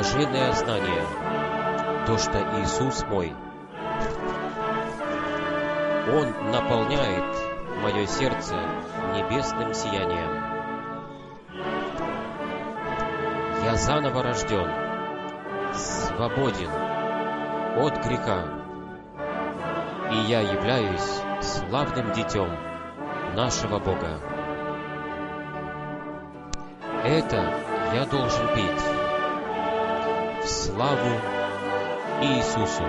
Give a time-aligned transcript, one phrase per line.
[0.00, 1.04] блаженное знание,
[2.06, 3.34] то, что Иисус мой.
[6.10, 7.36] Он наполняет
[7.82, 8.54] мое сердце
[9.14, 10.42] небесным сиянием.
[13.62, 14.70] Я заново рожден,
[15.74, 16.70] свободен
[17.76, 18.44] от греха,
[20.12, 22.48] и я являюсь славным детем
[23.36, 24.18] нашего Бога.
[27.04, 27.52] Это
[27.92, 28.99] я должен петь в
[30.70, 31.10] славу
[32.22, 32.84] Иисусу.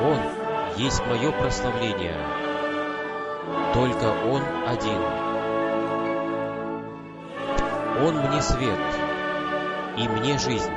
[0.00, 0.18] Он
[0.76, 2.16] есть мое прославление,
[3.74, 5.02] только Он один.
[8.04, 8.78] Он мне свет
[9.96, 10.72] и мне жизнь.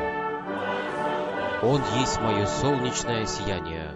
[1.62, 3.92] Он есть мое солнечное сияние.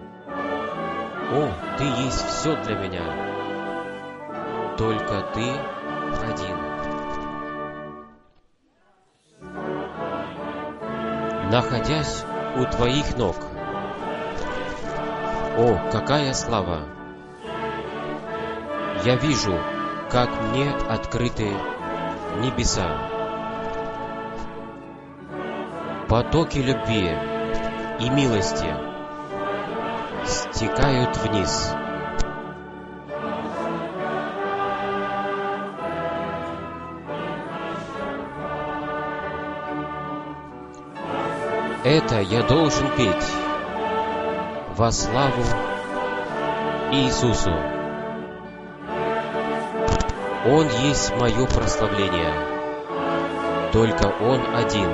[1.32, 3.04] О, Ты есть все для меня.
[4.78, 5.50] Только Ты
[6.30, 6.63] один.
[11.54, 13.36] Находясь у Твоих ног.
[15.56, 16.80] О, какая слава!
[19.06, 19.56] Я вижу,
[20.10, 21.52] как мне открыты
[22.40, 23.08] небеса.
[26.10, 27.12] Потоки любви
[28.00, 28.74] и милости
[30.26, 31.72] стекают вниз.
[41.86, 43.30] Это я должен петь
[44.78, 45.44] во славу
[46.94, 47.52] Иисусу.
[50.46, 52.34] Он есть мое прославление,
[53.74, 54.90] только Он один.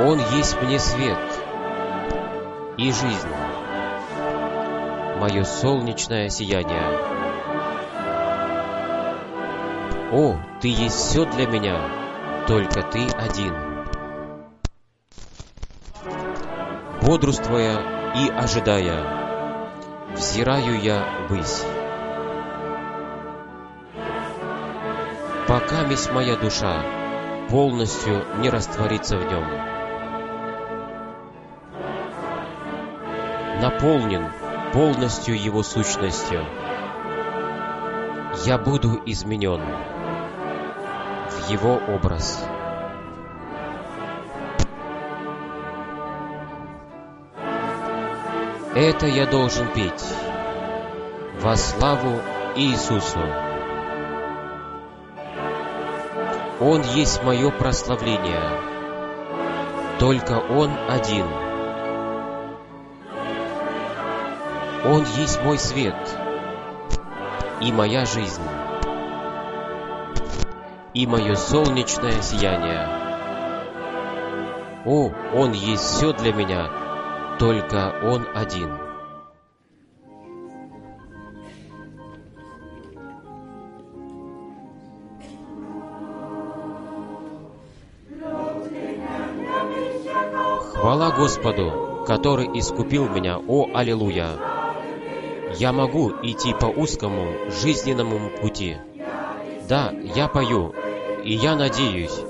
[0.00, 1.18] Он есть мне свет
[2.76, 3.34] и жизнь,
[5.18, 6.84] мое солнечное сияние.
[10.12, 11.80] О, Ты есть все для меня,
[12.46, 13.67] только Ты один.
[17.08, 19.02] Бодрствуя и ожидая,
[20.14, 21.64] взираю я ввысь.
[25.46, 26.82] Пока весь моя душа
[27.48, 29.42] полностью не растворится в нем.
[33.62, 34.26] Наполнен
[34.74, 36.44] полностью его сущностью.
[38.44, 39.62] Я буду изменен
[41.30, 42.46] в его образ.
[48.74, 50.04] Это я должен петь
[51.40, 52.20] во славу
[52.54, 53.18] Иисусу.
[56.60, 58.42] Он есть мое прославление,
[59.98, 61.24] только Он один.
[64.84, 65.96] Он есть мой свет
[67.62, 68.42] и моя жизнь,
[70.92, 72.86] и мое солнечное сияние.
[74.84, 76.87] О, Он есть все для меня,
[77.38, 78.70] только Он один.
[90.74, 94.30] Хвала Господу, который искупил меня, о Аллилуйя!
[95.56, 98.76] Я могу идти по узкому жизненному пути.
[99.68, 100.74] Да, я пою,
[101.24, 102.20] и я надеюсь,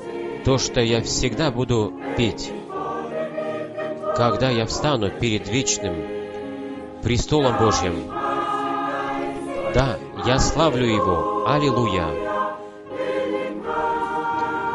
[0.44, 2.52] то, что я всегда буду петь.
[4.18, 5.94] Когда я встану перед вечным
[7.04, 8.02] престолом Божьим,
[9.72, 9.96] да,
[10.26, 12.08] я славлю Его, Аллилуйя!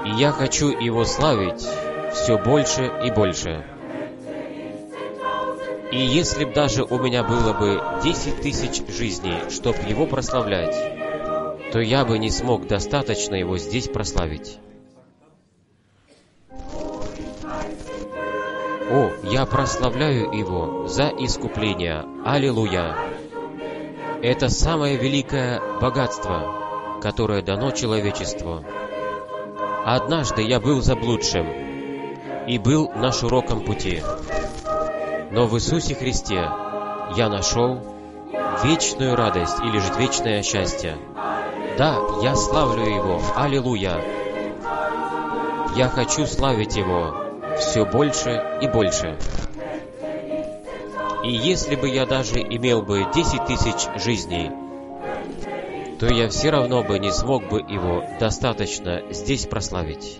[0.05, 1.67] И я хочу Его славить
[2.13, 3.65] все больше и больше.
[5.91, 10.73] И если б даже у меня было бы десять тысяч жизней, чтобы его прославлять,
[11.73, 14.57] то я бы не смог достаточно его здесь прославить.
[18.89, 22.05] О, я прославляю его за искупление.
[22.25, 22.95] Аллилуйя!
[24.21, 28.63] Это самое великое богатство, которое дано человечеству.
[29.85, 31.47] Однажды я был заблудшим,
[32.47, 34.01] и был на широком пути.
[35.31, 36.49] Но в Иисусе Христе
[37.15, 37.79] я нашел
[38.63, 40.97] вечную радость или же вечное счастье.
[41.77, 44.01] Да, я славлю Его, аллилуйя!
[45.75, 47.22] Я хочу славить Его
[47.57, 49.17] все больше и больше.
[51.23, 54.51] И если бы я даже имел бы десять тысяч жизней,
[55.97, 60.19] то я все равно бы не смог бы Его достаточно здесь прославить.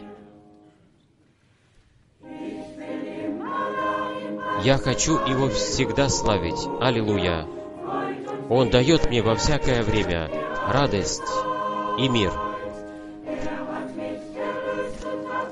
[4.64, 6.70] Я хочу Его всегда славить.
[6.80, 7.46] Аллилуйя!
[8.50, 10.30] Он дает мне во всякое время
[10.70, 11.22] радость
[11.98, 12.32] и мир.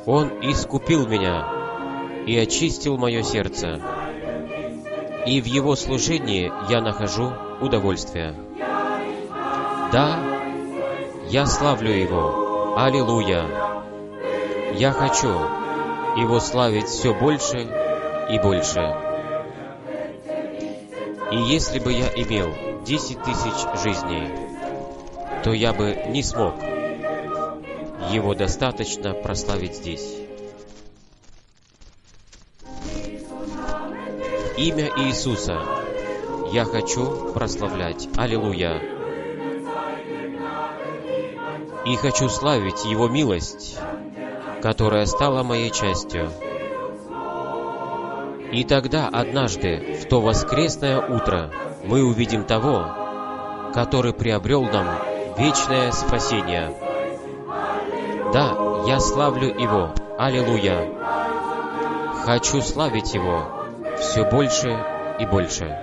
[0.06, 1.61] Он искупил меня
[2.32, 3.82] и очистил мое сердце,
[5.26, 8.34] и в Его служении я нахожу удовольствие.
[9.92, 10.18] Да,
[11.28, 12.76] я славлю Его.
[12.78, 13.44] Аллилуйя!
[14.76, 17.68] Я хочу Его славить все больше
[18.30, 18.96] и больше.
[21.32, 22.48] И если бы я имел
[22.86, 24.30] десять тысяч жизней,
[25.44, 26.54] то я бы не смог
[28.10, 30.21] его достаточно прославить здесь.
[34.62, 35.58] Имя Иисуса
[36.52, 38.08] я хочу прославлять.
[38.16, 38.80] Аллилуйя!
[41.84, 43.80] И хочу славить Его милость,
[44.62, 46.30] которая стала моей частью.
[48.52, 51.50] И тогда однажды, в то воскресное утро,
[51.84, 52.86] мы увидим того,
[53.74, 54.86] который приобрел нам
[55.40, 56.72] вечное спасение.
[58.32, 59.90] Да, я славлю Его.
[60.20, 60.88] Аллилуйя!
[62.24, 63.61] Хочу славить Его
[64.02, 64.78] все больше
[65.20, 65.78] и больше.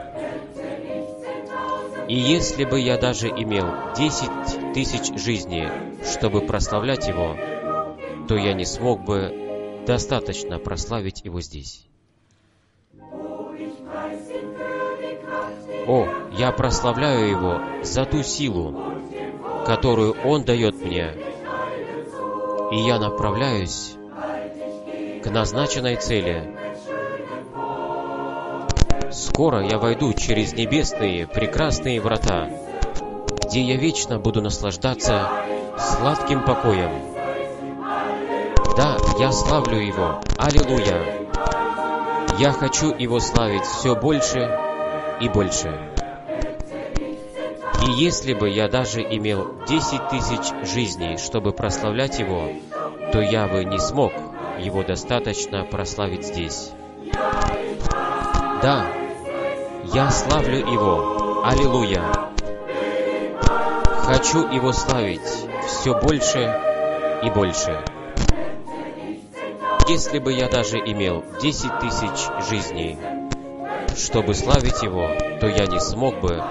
[2.08, 3.66] И если бы я даже имел
[3.96, 5.68] десять тысяч жизней,
[6.04, 7.36] чтобы прославлять Его,
[8.26, 11.86] то я не смог бы достаточно прославить Его здесь.
[15.86, 18.74] О, я прославляю Его за ту силу,
[19.64, 21.14] которую Он дает мне,
[22.72, 23.94] и я направляюсь
[25.22, 26.67] к назначенной цели.
[29.38, 32.48] Скоро я войду через небесные прекрасные врата,
[33.44, 35.30] где я вечно буду наслаждаться
[35.78, 36.90] сладким покоем.
[38.76, 40.20] Да, я славлю Его.
[40.38, 41.04] Аллилуйя!
[42.40, 44.58] Я хочу Его славить все больше
[45.20, 45.72] и больше.
[47.86, 52.48] И если бы я даже имел десять тысяч жизней, чтобы прославлять Его,
[53.12, 54.12] то я бы не смог
[54.58, 56.72] Его достаточно прославить здесь.
[58.60, 58.97] Да,
[59.94, 61.42] я славлю Его.
[61.44, 62.02] Аллилуйя!
[64.04, 65.20] Хочу Его славить
[65.66, 66.40] все больше
[67.24, 67.84] и больше.
[69.88, 72.98] Если бы я даже имел десять тысяч жизней,
[73.96, 75.08] чтобы славить Его,
[75.40, 76.42] то я не смог бы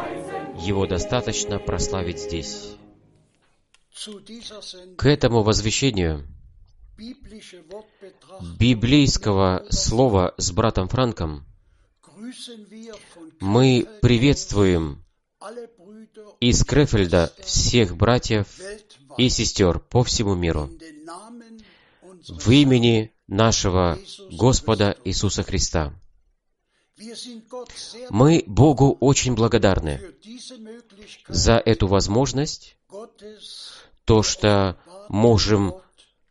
[0.60, 2.76] Его достаточно прославить здесь.
[4.98, 6.26] К этому возвещению
[8.58, 11.46] библейского слова с братом Франком
[13.40, 15.04] мы приветствуем
[16.40, 18.48] из Крефельда всех братьев
[19.18, 20.70] и сестер по всему миру
[22.28, 24.00] в имени нашего
[24.32, 25.94] Господа Иисуса Христа.
[28.10, 30.02] Мы Богу очень благодарны
[31.28, 32.78] за эту возможность,
[34.06, 34.78] то, что
[35.10, 35.76] можем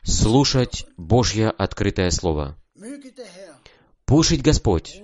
[0.02, 2.56] слушать Божье открытое Слово.
[4.06, 5.02] Пусть Господь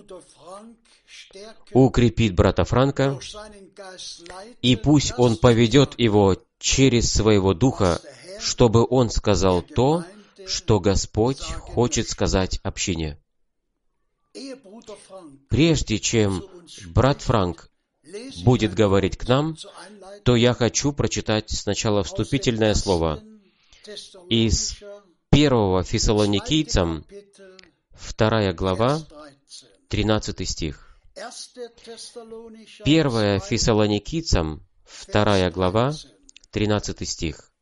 [1.72, 3.18] укрепит брата Франка,
[4.60, 8.00] и пусть он поведет его через своего духа,
[8.40, 10.04] чтобы он сказал то,
[10.46, 13.18] что Господь хочет сказать общине.
[15.48, 16.44] Прежде чем
[16.86, 17.68] брат Франк
[18.44, 19.56] будет говорить к нам,
[20.24, 23.22] то я хочу прочитать сначала вступительное слово
[24.28, 24.76] из
[25.30, 27.04] первого Фессалоникийцам,
[27.92, 29.00] вторая глава,
[29.88, 30.91] 13 стих.
[32.84, 35.92] Первая Фессалоникийцам, вторая глава,
[36.50, 37.52] 13 стих.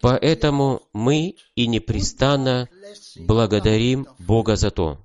[0.00, 2.68] Поэтому мы и непрестанно
[3.16, 5.04] благодарим Бога за то,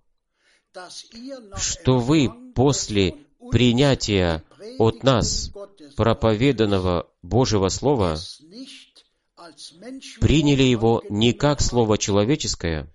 [1.57, 3.15] что вы после
[3.51, 4.43] принятия
[4.77, 5.51] от нас
[5.95, 8.17] проповеданного Божьего Слова
[10.19, 12.93] приняли его не как Слово человеческое,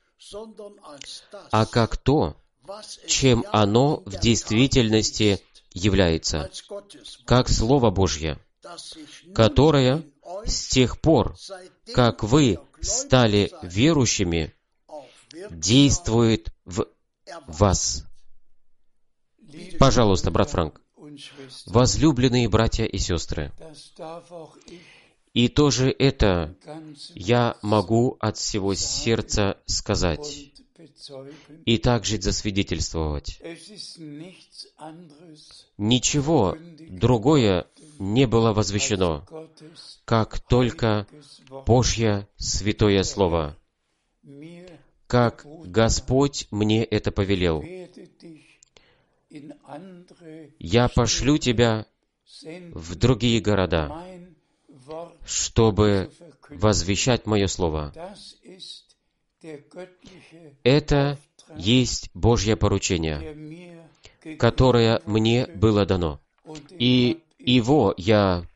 [1.50, 2.36] а как то,
[3.06, 5.40] чем оно в действительности
[5.72, 6.50] является,
[7.24, 8.38] как Слово Божье,
[9.34, 10.04] которое
[10.44, 11.36] с тех пор,
[11.92, 14.54] как вы стали верующими,
[15.50, 16.86] действует в
[17.46, 18.04] вас.
[19.78, 20.80] Пожалуйста, брат Франк.
[21.66, 23.52] Возлюбленные братья и сестры,
[25.32, 26.56] и тоже это
[27.14, 30.53] я могу от всего сердца сказать
[31.64, 33.40] и также засвидетельствовать.
[35.78, 36.56] Ничего
[36.88, 37.66] другое
[37.98, 39.26] не было возвещено,
[40.04, 41.06] как только
[41.66, 43.56] Божье Святое Слово,
[45.06, 47.62] как Господь мне это повелел.
[50.58, 51.86] Я пошлю тебя
[52.72, 54.04] в другие города,
[55.24, 56.10] чтобы
[56.48, 57.92] возвещать Мое Слово.
[60.62, 61.18] Это
[61.56, 63.86] есть Божье поручение,
[64.38, 66.20] которое мне было дано.
[66.70, 68.46] И его я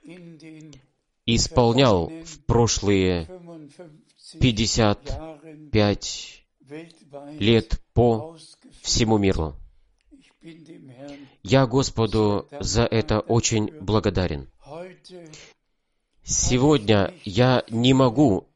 [1.26, 3.28] исполнял в прошлые
[4.40, 6.44] 55
[7.38, 8.36] лет по
[8.82, 9.54] всему миру.
[11.42, 14.48] Я Господу за это очень благодарен.
[16.22, 18.48] Сегодня я не могу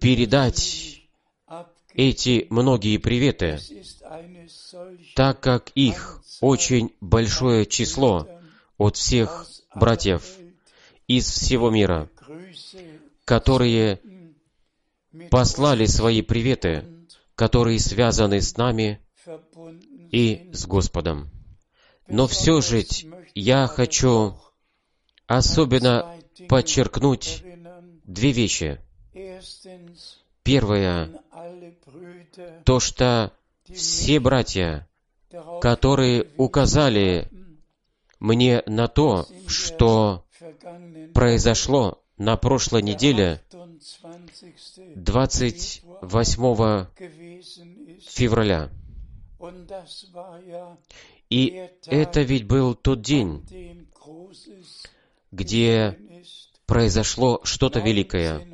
[0.00, 0.95] передать
[1.96, 3.58] эти многие приветы,
[5.14, 8.28] так как их очень большое число
[8.76, 10.22] от всех братьев
[11.08, 12.10] из всего мира,
[13.24, 14.00] которые
[15.30, 16.84] послали свои приветы,
[17.34, 19.00] которые связаны с нами
[20.12, 21.30] и с Господом.
[22.08, 22.84] Но все же
[23.34, 24.36] я хочу
[25.26, 26.14] особенно
[26.48, 27.42] подчеркнуть
[28.04, 28.80] две вещи.
[30.42, 31.20] Первое,
[32.64, 33.32] то, что
[33.72, 34.88] все братья,
[35.60, 37.28] которые указали
[38.18, 40.24] мне на то, что
[41.14, 43.40] произошло на прошлой неделе,
[44.94, 46.86] 28
[48.00, 48.70] февраля.
[51.28, 53.44] И это ведь был тот день,
[55.30, 55.98] где
[56.66, 58.46] произошло что-то великое.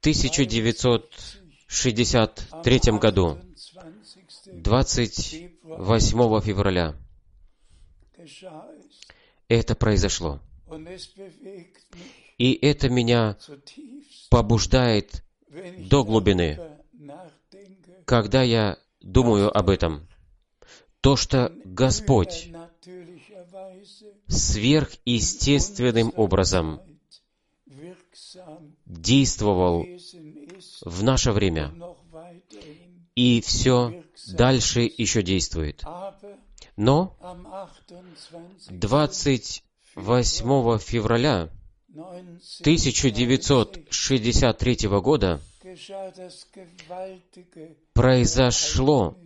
[1.72, 3.38] 1963 году,
[4.46, 6.94] 28 февраля,
[9.48, 10.40] это произошло.
[12.36, 13.38] И это меня
[14.28, 15.24] побуждает
[15.78, 16.60] до глубины,
[18.04, 20.06] когда я думаю об этом.
[21.00, 22.50] То, что Господь
[24.28, 26.82] сверхъестественным образом
[28.86, 29.86] действовал
[30.84, 31.74] в наше время
[33.14, 35.82] и все дальше еще действует.
[36.76, 37.16] Но
[38.70, 41.48] 28 февраля
[42.60, 45.40] 1963 года
[47.92, 49.18] произошло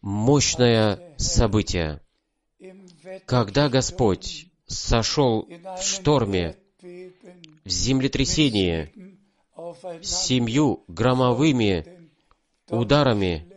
[0.00, 2.00] мощное событие,
[3.26, 9.07] когда Господь сошел в шторме, в землетрясении,
[10.02, 12.10] семью громовыми
[12.68, 13.48] ударами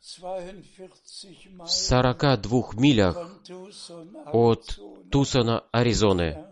[0.00, 3.40] в 42 милях
[4.32, 4.78] от
[5.10, 6.46] Тусона, Аризоны.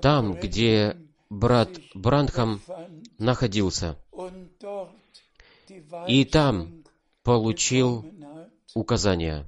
[0.00, 0.96] Там, где
[1.28, 2.60] брат Брандхам
[3.18, 3.96] находился.
[6.06, 6.84] И там
[7.22, 8.04] получил
[8.74, 9.46] указания.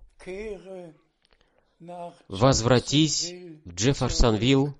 [2.29, 3.33] Возвратись
[3.65, 4.75] в Джефферсонвилл,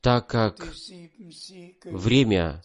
[0.00, 0.68] так как
[1.84, 2.62] время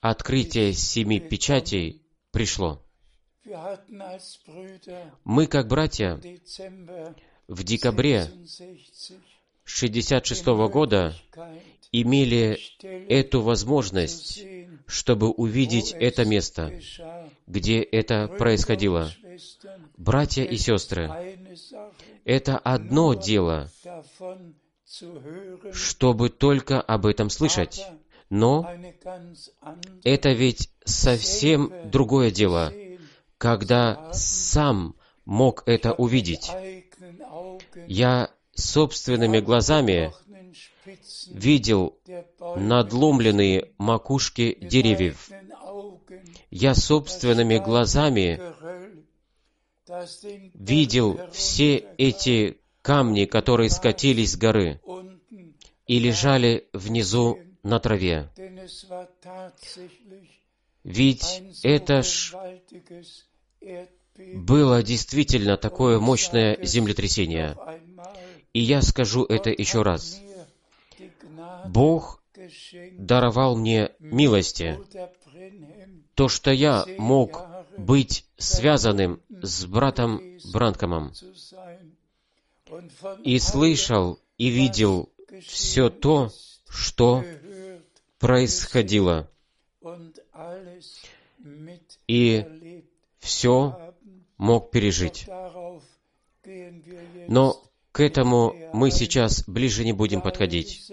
[0.00, 2.02] открытия семи печатей
[2.32, 2.82] пришло.
[5.24, 6.20] Мы, как братья,
[7.48, 11.14] в декабре 1966 года
[11.92, 12.58] имели
[13.08, 14.44] эту возможность,
[14.86, 16.72] чтобы увидеть это место,
[17.46, 19.12] где это происходило.
[19.96, 21.38] Братья и сестры,
[22.24, 23.70] это одно дело,
[25.72, 27.86] чтобы только об этом слышать.
[28.30, 28.68] Но
[30.04, 32.72] это ведь совсем другое дело,
[33.38, 36.50] когда сам мог это увидеть.
[37.86, 40.12] Я собственными глазами
[41.28, 41.98] видел
[42.56, 45.30] надломленные макушки деревьев.
[46.50, 48.40] Я собственными глазами
[50.54, 54.80] видел все эти камни, которые скатились с горы
[55.86, 58.30] и лежали внизу на траве.
[60.84, 62.34] Ведь это ж
[64.34, 67.56] было действительно такое мощное землетрясение.
[68.52, 70.20] И я скажу это еще раз.
[71.66, 72.22] Бог
[72.92, 74.78] даровал мне милости,
[76.14, 77.46] то, что я мог
[77.76, 80.20] быть связанным с братом
[80.52, 81.12] Бранкомом
[83.22, 85.10] и слышал и видел
[85.46, 86.30] все то,
[86.68, 87.24] что
[88.18, 89.30] происходило.
[92.06, 92.82] И
[93.18, 93.94] все
[94.36, 95.28] мог пережить.
[97.28, 97.62] Но
[97.92, 100.90] к этому мы сейчас ближе не будем подходить.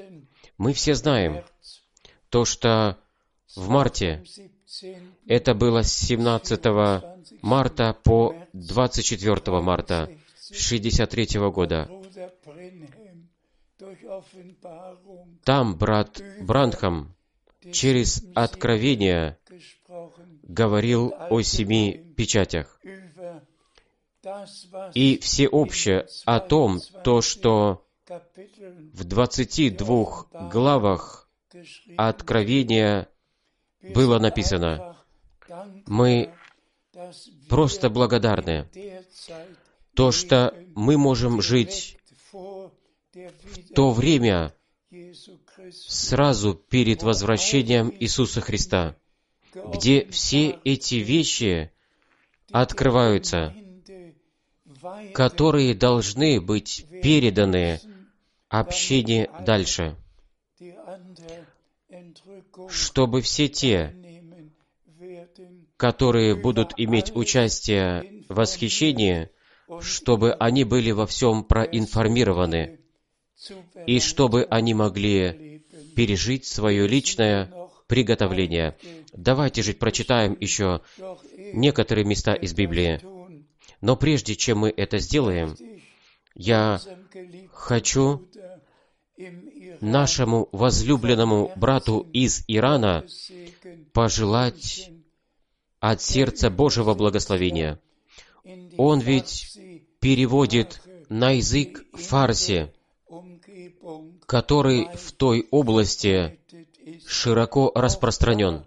[0.57, 1.43] Мы все знаем
[2.29, 2.97] то, что
[3.55, 4.23] в марте,
[5.27, 6.65] это было с 17
[7.41, 11.89] марта по 24 марта 1963 года,
[15.43, 17.15] Там брат Бранхам
[17.71, 19.37] через откровение
[20.43, 22.79] говорил о семи печатях.
[24.93, 27.85] И всеобще о том, то, что
[28.93, 31.29] в 22 главах
[31.97, 33.07] Откровения
[33.81, 34.97] было написано.
[35.85, 36.33] Мы
[37.47, 38.67] просто благодарны.
[39.95, 41.97] То, что мы можем жить
[42.31, 42.71] в
[43.75, 44.53] то время,
[45.71, 48.95] сразу перед возвращением Иисуса Христа,
[49.53, 51.71] где все эти вещи
[52.51, 53.53] открываются,
[55.13, 57.81] которые должны быть переданы
[58.47, 59.95] общине дальше,
[62.67, 63.95] чтобы все те,
[65.77, 69.29] которые будут иметь участие в восхищении,
[69.79, 72.79] чтобы они были во всем проинформированы,
[73.87, 75.63] и чтобы они могли
[75.95, 77.51] пережить свое личное
[77.87, 78.77] приготовление.
[79.13, 80.81] Давайте же прочитаем еще
[81.53, 83.01] некоторые места из Библии.
[83.81, 85.55] Но прежде чем мы это сделаем,
[86.35, 86.79] я
[87.53, 88.28] хочу
[89.81, 93.05] нашему возлюбленному брату из Ирана
[93.93, 94.91] пожелать
[95.79, 97.79] от сердца Божьего благословения.
[98.77, 99.57] Он ведь
[99.99, 102.71] переводит на язык фарси,
[104.25, 106.39] который в той области
[107.07, 108.65] широко распространен.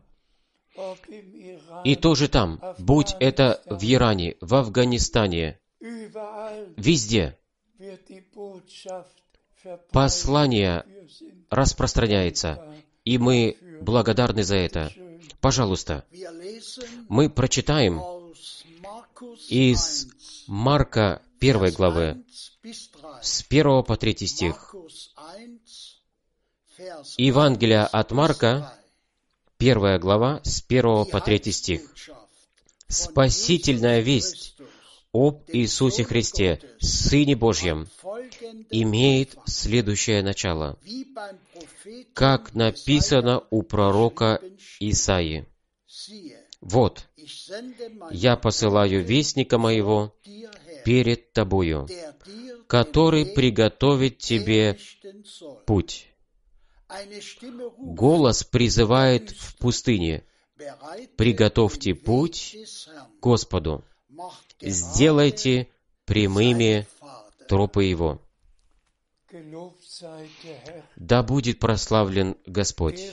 [1.84, 5.58] И тоже там, будь это в Иране, в Афганистане,
[6.76, 7.38] везде,
[9.90, 10.84] послание
[11.50, 12.64] распространяется,
[13.04, 14.92] и мы благодарны за это.
[15.40, 16.04] Пожалуйста,
[17.08, 18.00] мы прочитаем
[19.48, 20.08] из
[20.46, 22.22] Марка первой главы,
[23.20, 24.74] с первого по третий стих.
[27.16, 28.74] Евангелие от Марка,
[29.56, 31.94] первая глава, с первого по третий стих.
[32.88, 34.51] Спасительная весть
[35.12, 37.86] об Иисусе Христе, Сыне Божьем,
[38.70, 40.78] имеет следующее начало,
[42.14, 44.40] как написано у пророка
[44.80, 45.46] Исаии.
[46.60, 47.06] «Вот,
[48.10, 50.14] я посылаю вестника моего
[50.84, 51.88] перед тобою,
[52.66, 54.78] который приготовит тебе
[55.66, 56.08] путь».
[57.78, 60.24] Голос призывает в пустыне,
[61.16, 62.56] «Приготовьте путь
[63.20, 63.84] Господу,
[64.62, 65.68] сделайте
[66.04, 66.86] прямыми
[67.48, 68.20] тропы Его».
[70.96, 73.12] Да будет прославлен Господь.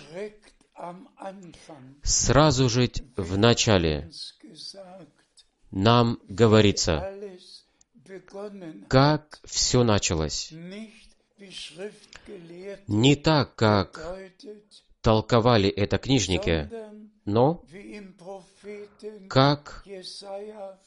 [2.04, 4.10] Сразу же в начале
[5.72, 7.14] нам говорится,
[8.88, 10.52] как все началось.
[12.88, 14.20] Не так, как
[15.02, 16.70] толковали это книжники,
[17.26, 17.64] но
[19.30, 19.86] как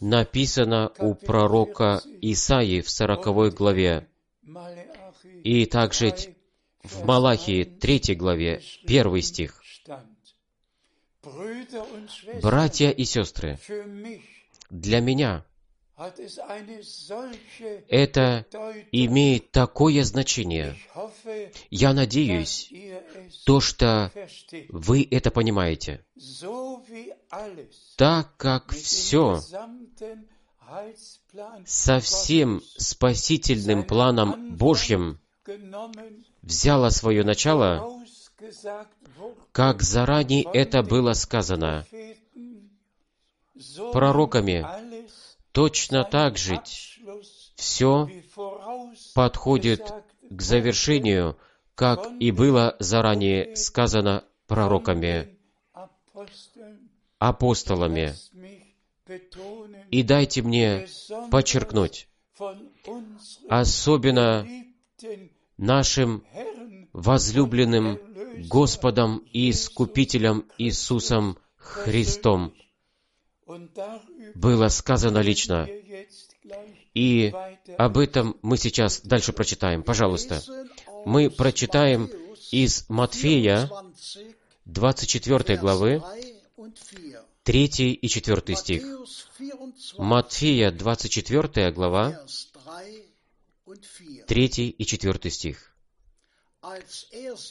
[0.00, 4.08] написано у пророка Исаии в сороковой главе,
[5.44, 6.14] и также
[6.82, 9.62] в Малахии третьей главе, первый стих.
[12.42, 13.58] Братья и сестры,
[14.70, 15.44] для меня
[17.88, 18.46] это
[18.92, 20.76] имеет такое значение.
[21.70, 22.72] Я надеюсь,
[23.44, 24.10] то, что
[24.68, 26.04] вы это понимаете.
[27.96, 29.40] Так как все
[31.66, 35.20] со всем спасительным планом Божьим
[36.42, 38.02] взяло свое начало,
[39.52, 41.84] как заранее это было сказано
[43.92, 44.66] пророками,
[45.52, 46.60] точно так же
[47.56, 48.08] все
[49.14, 49.92] подходит
[50.30, 51.36] к завершению,
[51.74, 55.38] как и было заранее сказано пророками,
[57.18, 58.14] апостолами.
[59.90, 60.86] И дайте мне
[61.30, 62.08] подчеркнуть,
[63.48, 64.46] особенно
[65.58, 66.24] нашим
[66.92, 67.98] возлюбленным
[68.48, 72.54] Господом и Искупителем Иисусом Христом
[74.34, 75.68] было сказано лично.
[76.94, 77.32] И
[77.78, 79.82] об этом мы сейчас дальше прочитаем.
[79.82, 80.42] Пожалуйста.
[81.04, 82.10] Мы прочитаем
[82.50, 83.70] из Матфея
[84.66, 86.02] 24 главы
[87.44, 88.84] 3 и 4 стих.
[89.98, 92.24] Матфея 24 глава
[94.26, 95.74] 3 и 4 стих.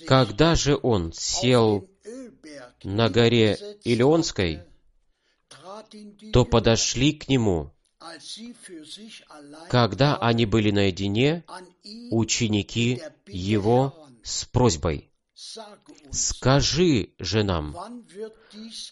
[0.08, 1.90] Когда же он сел
[2.84, 4.64] на горе Илионской,
[6.34, 7.72] то подошли к нему.
[9.70, 11.44] когда они были наедине,
[12.10, 15.12] ученики Его с просьбой,
[16.12, 17.76] «Скажи же нам,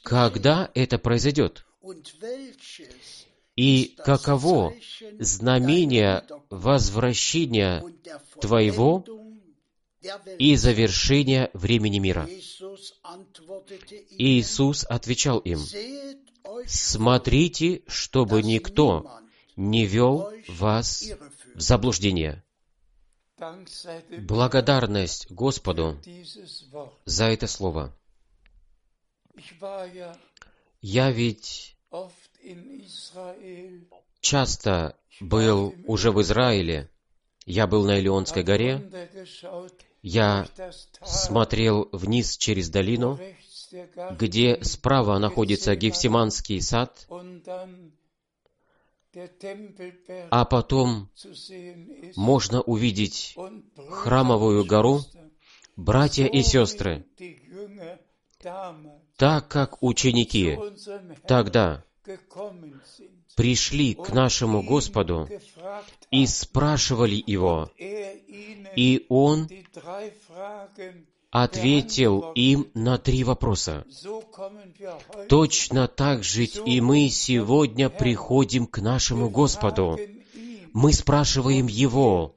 [0.04, 1.66] когда это произойдет,
[3.56, 4.74] и каково
[5.20, 7.84] знамение возвращения
[8.42, 9.06] Твоего
[10.38, 12.28] и завершения времени мира?»
[14.18, 15.60] Иисус отвечал им,
[16.68, 19.20] «Смотрите, чтобы никто
[19.56, 21.06] не вел вас
[21.56, 22.44] в заблуждение».
[24.18, 25.98] Благодарность Господу
[27.06, 27.96] за это слово.
[30.82, 31.78] Я ведь
[34.20, 36.90] часто был уже в Израиле.
[37.46, 38.90] Я был на Илионской горе.
[40.02, 40.48] Я
[41.04, 43.20] смотрел вниз через долину,
[44.18, 47.08] где справа находится Гефсиманский сад,
[50.30, 51.10] а потом
[52.16, 53.36] можно увидеть
[53.90, 55.02] храмовую гору,
[55.76, 57.06] братья и сестры,
[59.18, 60.58] так как ученики
[61.28, 61.84] тогда
[63.36, 65.28] пришли к нашему Господу
[66.12, 69.48] и спрашивали Его, и Он
[71.32, 73.86] ответил им на три вопроса.
[75.28, 80.00] Точно так же и мы сегодня приходим к нашему Господу.
[80.74, 82.36] Мы спрашиваем Его,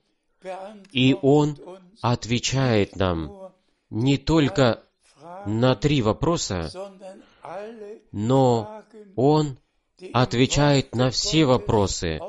[0.91, 1.57] и Он
[2.01, 3.53] отвечает нам
[3.91, 4.83] не только
[5.47, 6.71] на три вопроса,
[8.11, 8.83] но
[9.17, 9.59] Он
[10.13, 12.21] отвечает на все вопросы,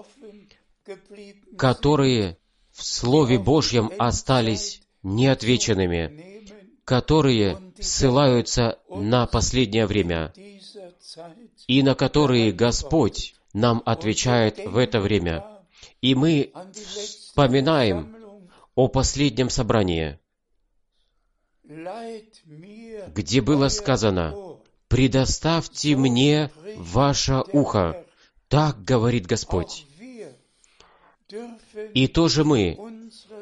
[1.57, 2.37] которые
[2.71, 6.32] в Слове Божьем остались неотвеченными
[6.85, 10.33] которые ссылаются на последнее время
[11.67, 15.45] и на которые Господь нам отвечает в это время.
[16.01, 18.15] И мы вспоминаем
[18.75, 20.19] о последнем собрании,
[21.63, 24.35] где было сказано,
[24.87, 28.05] «Предоставьте мне ваше ухо».
[28.49, 29.87] Так говорит Господь.
[31.95, 32.77] И тоже мы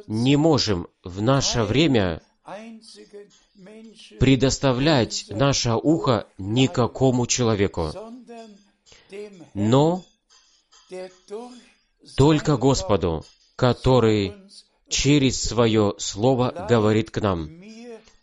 [0.08, 2.22] не можем в наше время
[4.22, 7.92] предоставлять наше ухо никакому человеку,
[9.56, 10.04] но
[12.16, 14.36] только Господу, который
[14.90, 17.50] через свое Слово говорит к нам.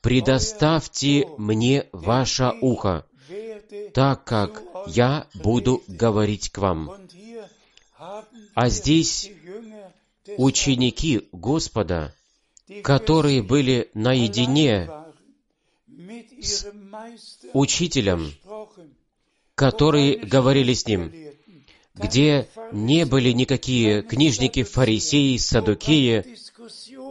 [0.00, 3.04] «Предоставьте мне ваше ухо,
[3.92, 6.92] так как я буду говорить к вам».
[8.54, 9.32] А здесь
[10.37, 12.14] ученики Господа
[12.82, 14.90] которые были наедине
[16.40, 16.66] с
[17.53, 18.33] учителем,
[19.55, 21.12] которые говорили с ним,
[21.94, 26.37] где не были никакие книжники, фарисеи, садукеи,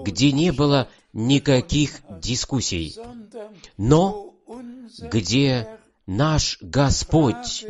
[0.03, 2.95] где не было никаких дискуссий,
[3.77, 4.33] но
[4.99, 5.67] где
[6.05, 7.65] наш Господь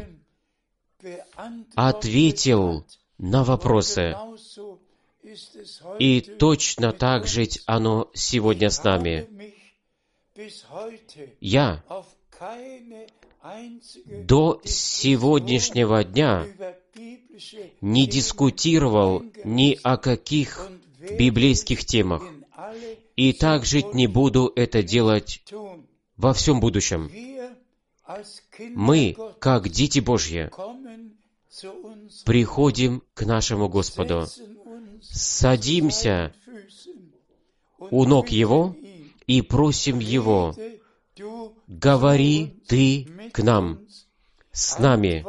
[1.75, 2.85] ответил
[3.17, 4.15] на вопросы,
[5.99, 9.27] и точно так же оно сегодня с нами.
[11.41, 11.83] Я
[14.23, 16.45] до сегодняшнего дня
[17.81, 20.69] не дискутировал ни о каких
[21.17, 22.23] библейских темах,
[23.15, 25.43] и также не буду это делать
[26.17, 27.09] во всем будущем.
[28.75, 30.51] Мы, как дети Божьи,
[32.25, 34.27] приходим к нашему Господу,
[35.01, 36.33] садимся
[37.79, 38.75] у ног Его
[39.27, 40.55] и просим Его,
[41.67, 43.85] говори Ты к нам,
[44.51, 45.25] с нами,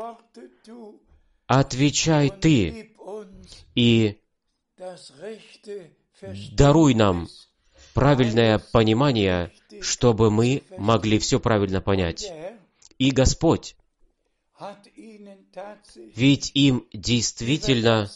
[1.46, 2.94] отвечай Ты
[3.74, 4.18] и
[6.52, 7.28] даруй нам
[7.94, 12.32] правильное понимание, чтобы мы могли все правильно понять.
[12.98, 13.76] И Господь,
[16.14, 18.10] ведь им действительно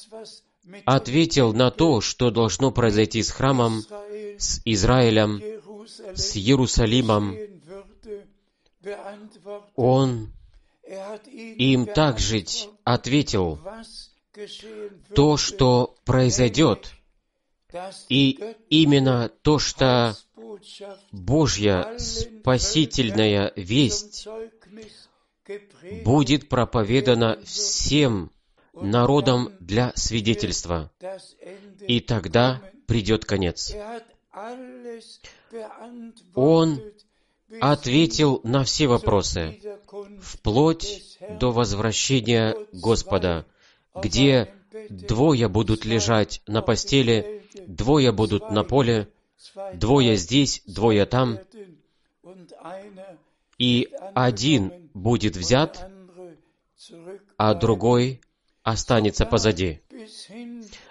[0.84, 3.82] ответил на то, что должно произойти с храмом,
[4.38, 5.40] с Израилем,
[5.86, 7.36] с Иерусалимом.
[9.76, 10.32] Он
[11.26, 12.44] им также
[12.84, 13.58] ответил
[15.14, 16.92] то, что произойдет,
[18.08, 20.16] и именно то, что
[21.12, 24.26] Божья спасительная весть
[26.04, 28.30] будет проповедана всем
[28.74, 30.90] народом для свидетельства,
[31.86, 33.74] и тогда придет конец.
[36.34, 36.80] Он
[37.60, 39.60] ответил на все вопросы,
[40.20, 43.46] вплоть до возвращения Господа,
[43.94, 44.54] где
[44.88, 49.08] двое будут лежать на постели, двое будут на поле,
[49.74, 51.38] двое здесь, двое там,
[53.58, 55.90] и один будет взят,
[57.36, 58.22] а другой
[58.62, 59.82] останется позади.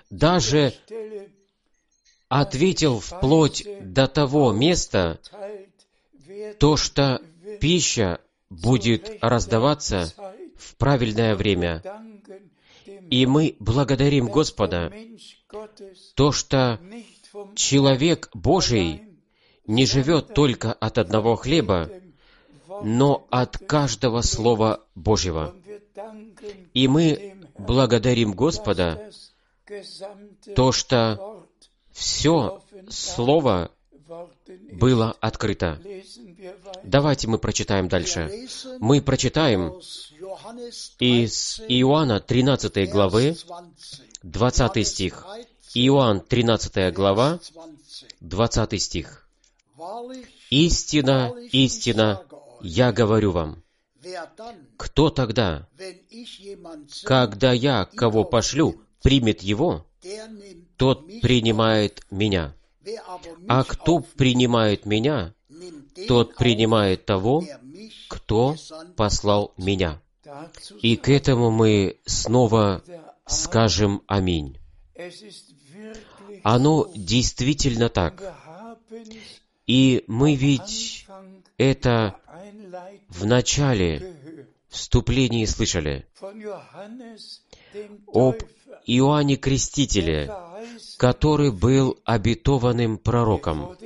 [0.10, 0.74] Даже
[2.32, 5.20] ответил вплоть до того места,
[6.60, 7.22] то, что
[7.60, 10.14] пища будет раздаваться
[10.56, 11.84] в правильное время.
[13.10, 14.94] И мы благодарим Господа,
[16.16, 16.80] то, что
[17.54, 19.04] человек Божий
[19.68, 21.90] не живет только от одного хлеба,
[22.82, 25.54] но от каждого Слова Божьего.
[26.74, 29.12] И мы благодарим Господа,
[30.56, 31.41] то, что
[32.02, 33.72] все Слово
[34.74, 35.80] было открыто.
[36.84, 38.48] Давайте мы прочитаем дальше.
[38.80, 39.80] Мы прочитаем
[41.00, 43.38] из Иоанна 13 главы,
[44.24, 45.26] 20 стих.
[45.76, 47.40] Иоанн 13 глава,
[48.20, 49.28] 20 стих.
[50.50, 52.24] «Истина, истина,
[52.62, 53.64] я говорю вам,
[54.78, 55.68] кто тогда,
[57.04, 59.86] когда я кого пошлю, примет его,
[60.82, 62.56] тот принимает меня.
[63.48, 65.36] А кто принимает меня,
[66.08, 67.44] тот принимает того,
[68.10, 68.56] кто
[68.96, 70.02] послал меня.
[70.82, 72.82] И к этому мы снова
[73.28, 74.58] скажем «Аминь».
[76.42, 78.36] Оно действительно так.
[79.68, 81.06] И мы ведь
[81.58, 82.16] это
[83.08, 84.16] в начале
[84.72, 86.08] вступлении слышали
[88.08, 88.36] об
[88.86, 90.34] Иоанне Крестителе,
[90.98, 93.78] который был обетованным пророком,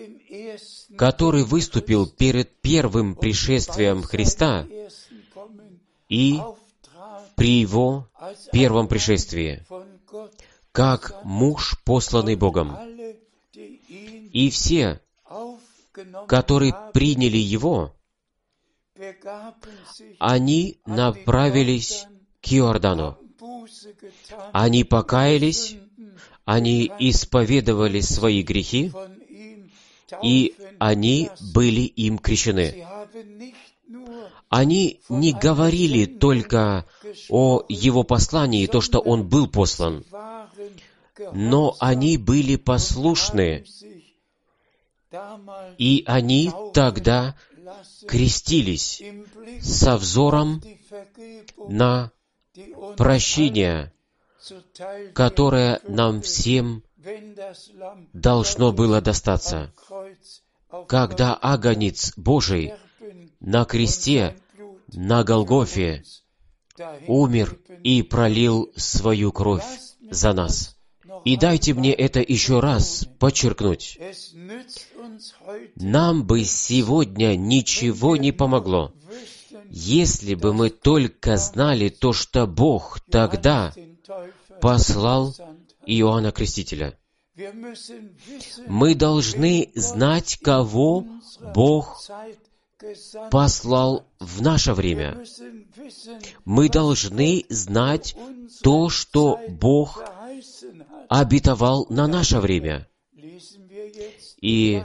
[0.98, 4.66] который выступил перед первым пришествием Христа
[6.08, 6.40] и
[7.36, 8.08] при его
[8.52, 9.66] первом пришествии,
[10.72, 12.78] как муж, посланный Богом.
[13.54, 15.02] И все,
[16.28, 17.94] которые приняли его,
[20.20, 22.06] они направились
[22.42, 23.18] к Иордану.
[24.54, 25.78] Они покаялись,
[26.46, 28.92] они исповедовали свои грехи,
[30.24, 32.86] и они были им крещены.
[34.50, 36.86] Они не говорили только
[37.30, 40.06] о Его послании, то, что Он был послан,
[41.34, 43.66] но они были послушны,
[45.78, 47.36] и они тогда
[48.08, 49.02] крестились
[49.62, 50.62] со взором
[51.58, 52.12] на
[52.98, 53.94] прощение,
[55.14, 56.84] которое нам всем
[58.14, 59.74] должно было достаться.
[60.88, 62.74] Когда агонец Божий
[63.40, 64.38] на кресте
[64.88, 66.04] на Голгофе
[67.08, 69.66] умер и пролил свою кровь
[70.10, 70.78] за нас.
[71.24, 73.98] И дайте мне это еще раз подчеркнуть.
[75.76, 78.94] Нам бы сегодня ничего не помогло,
[79.70, 83.74] если бы мы только знали то, что Бог тогда
[84.62, 85.36] послал
[85.86, 86.98] Иоанна Крестителя.
[88.68, 91.06] Мы должны знать, кого
[91.54, 92.02] Бог
[93.32, 95.24] послал в наше время.
[96.46, 98.16] Мы должны знать
[98.62, 100.04] то, что Бог
[101.10, 102.88] обетовал на наше время.
[104.42, 104.84] И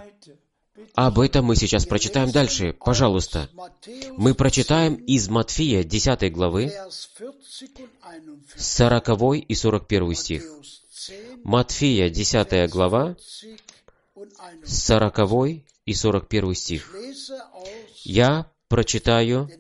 [0.95, 2.75] об этом мы сейчас прочитаем дальше.
[2.79, 3.49] Пожалуйста.
[4.17, 6.73] Мы прочитаем из Матфея 10 главы
[8.57, 9.09] 40
[9.49, 10.45] и 41 стих.
[11.45, 13.17] Матфея 10 глава
[14.65, 15.19] 40
[15.87, 16.95] и 41 стих.
[18.05, 19.51] Я прочитаю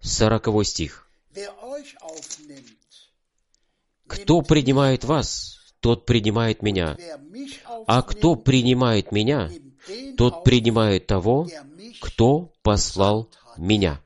[0.00, 1.08] 40 стих.
[4.06, 6.96] «Кто принимает вас, тот принимает меня.
[7.88, 9.50] А кто принимает меня,
[10.18, 11.48] тот принимает того,
[12.02, 14.02] кто послал меня».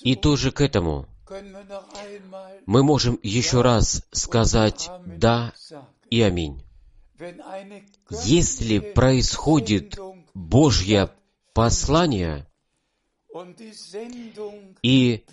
[0.00, 1.06] И тоже к этому
[2.64, 5.52] мы можем еще раз сказать «да»
[6.08, 6.62] и «аминь».
[8.24, 9.98] Если происходит
[10.32, 11.10] Божье
[11.52, 12.46] послание,
[14.82, 15.24] и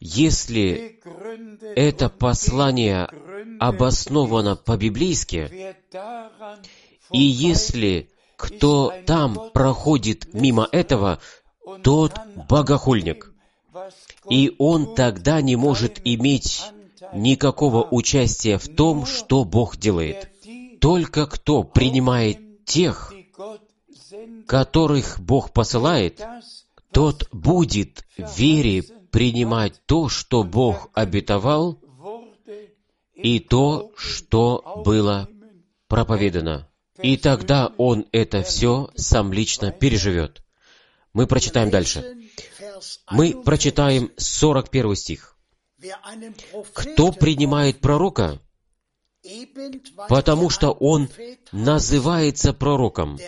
[0.00, 1.00] если
[1.74, 3.08] это послание
[3.58, 5.74] обосновано по-библейски,
[7.12, 11.20] и если кто там проходит мимо этого,
[11.82, 12.14] тот
[12.48, 13.32] богохульник.
[14.30, 16.62] И он тогда не может иметь
[17.12, 20.30] никакого участия в том, что Бог делает.
[20.80, 23.12] Только кто принимает тех,
[24.46, 26.22] которых Бог посылает,
[26.92, 31.78] тот будет в вере принимать то, что Бог обетовал,
[33.14, 35.28] и то, что было
[35.88, 36.68] проповедано.
[37.02, 40.42] И тогда он это все сам лично переживет.
[41.12, 42.16] Мы прочитаем дальше.
[43.10, 45.36] Мы прочитаем 41 стих.
[46.72, 48.40] «Кто принимает пророка,
[50.08, 51.08] потому что он
[51.52, 53.18] называется пророком,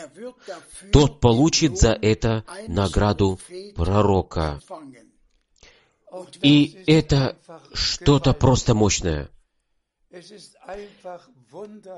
[0.92, 3.38] тот получит за это награду
[3.76, 4.60] пророка».
[6.42, 7.36] И это
[7.72, 9.28] что-то просто мощное.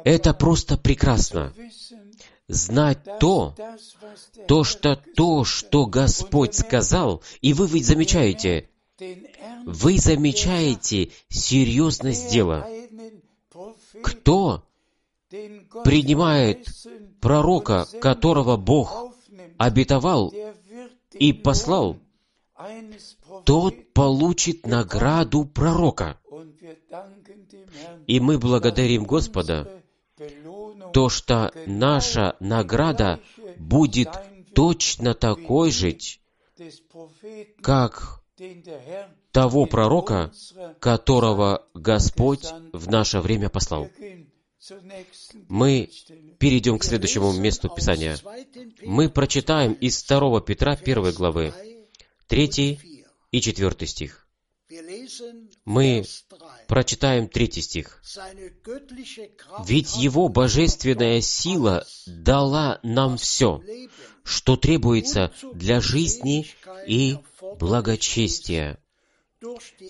[0.05, 1.55] Это просто прекрасно.
[2.49, 3.55] Знать то,
[4.47, 8.69] то, что то, что Господь сказал, и вы ведь замечаете,
[9.65, 12.69] вы замечаете серьезность дела.
[14.03, 14.65] Кто
[15.31, 16.69] принимает
[17.21, 19.15] пророка, которого Бог
[19.57, 20.35] обетовал
[21.13, 21.99] и послал,
[23.45, 26.19] тот получит награду пророка.
[28.07, 29.83] И мы благодарим Господа,
[30.93, 33.21] то, что наша награда
[33.57, 34.11] будет
[34.55, 35.97] точно такой же,
[37.63, 38.23] как
[39.31, 40.33] того пророка,
[40.81, 43.89] которого Господь в наше время послал.
[45.49, 45.91] Мы
[46.39, 48.17] перейдем к следующему месту Писания.
[48.85, 51.53] Мы прочитаем из 2 Петра 1 главы
[52.29, 52.79] 3
[53.31, 54.23] и 4 стих.
[55.65, 56.05] Мы
[56.67, 58.03] прочитаем третий стих.
[59.67, 63.63] «Ведь Его божественная сила дала нам все,
[64.25, 66.47] что требуется для жизни
[66.87, 67.19] и
[67.59, 68.79] благочестия,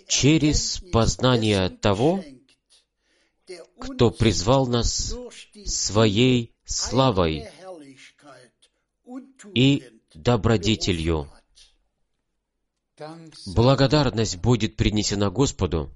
[0.09, 2.25] через познание того,
[3.79, 5.15] кто призвал нас
[5.65, 7.49] своей славой
[9.55, 11.31] и добродетелью.
[13.47, 15.91] Благодарность будет принесена Господу.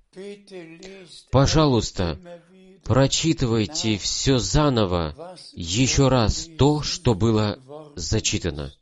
[1.30, 2.18] Пожалуйста,
[2.84, 7.58] прочитывайте все заново, еще раз то, что было
[7.96, 8.72] зачитано.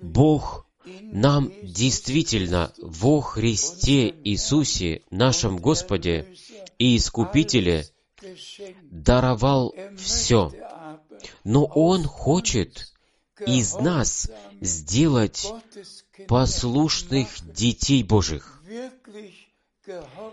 [0.00, 6.34] Бог нам действительно во Христе Иисусе, нашем Господе
[6.78, 7.86] и Искупителе,
[8.90, 10.52] даровал все.
[11.44, 12.91] Но Он хочет
[13.46, 15.52] из нас сделать
[16.28, 18.62] послушных детей Божьих,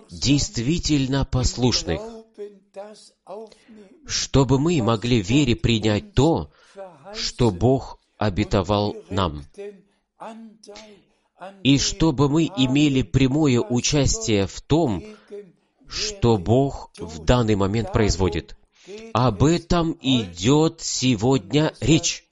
[0.10, 2.02] действительно послушных,
[4.06, 6.52] чтобы мы могли в вере принять то,
[7.13, 9.43] что Бог обетовал нам
[11.63, 15.04] и чтобы мы имели прямое участие в том,
[15.88, 18.56] что Бог в данный момент производит.
[19.13, 22.26] Об этом идет сегодня речь.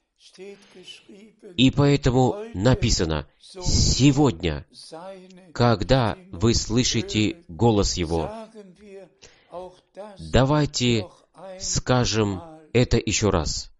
[1.56, 4.66] И поэтому написано, сегодня,
[5.52, 8.30] когда вы слышите голос Его,
[10.18, 11.06] давайте
[11.58, 13.70] скажем это еще раз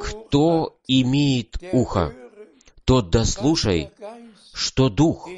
[0.00, 2.14] кто имеет ухо,
[2.84, 3.90] тот дослушай,
[4.52, 5.28] что Дух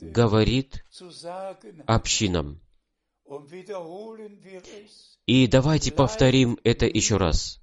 [0.00, 0.84] говорит
[1.86, 2.60] общинам.
[5.26, 7.60] И давайте повторим это еще раз.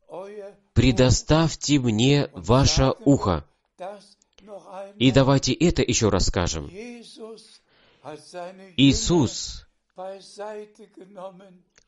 [0.78, 3.44] «Предоставьте мне ваше ухо».
[5.00, 6.70] И давайте это еще раз скажем.
[8.78, 9.66] Иисус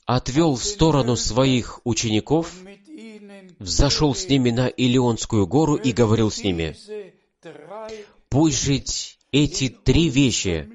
[0.05, 2.51] отвел в сторону своих учеников,
[3.59, 6.75] взошел с ними на Илионскую гору и говорил с ними,
[8.27, 10.67] «Пусть жить эти три вещи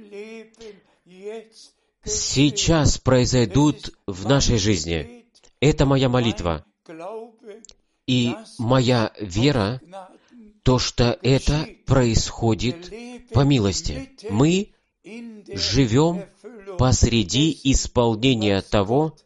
[2.05, 5.27] сейчас произойдут в нашей жизни.
[5.59, 6.65] Это моя молитва.
[8.07, 9.81] И моя вера,
[10.63, 12.93] то, что это происходит
[13.33, 14.11] по милости.
[14.31, 14.73] Мы
[15.05, 16.25] живем
[16.79, 19.17] посреди исполнения того,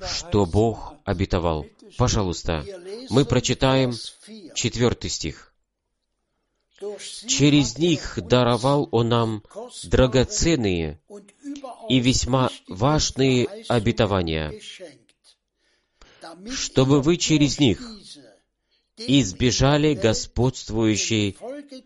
[0.00, 1.66] что Бог обетовал.
[1.96, 2.64] Пожалуйста,
[3.10, 3.92] мы прочитаем
[4.54, 5.54] четвертый стих.
[7.28, 9.44] «Через них даровал Он нам
[9.84, 11.00] драгоценные
[11.88, 14.60] и весьма важные обетования,
[16.50, 17.80] чтобы вы через них
[19.06, 21.36] избежали господствующей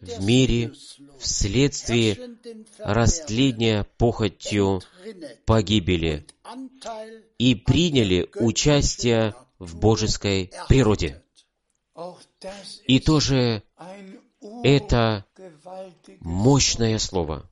[0.01, 0.73] в мире
[1.19, 2.37] вследствие
[2.79, 4.83] растления похотью
[5.45, 6.27] погибели
[7.39, 11.23] и приняли участие в божеской природе.
[12.87, 13.63] И тоже
[14.63, 15.25] это
[16.21, 17.49] мощное слово,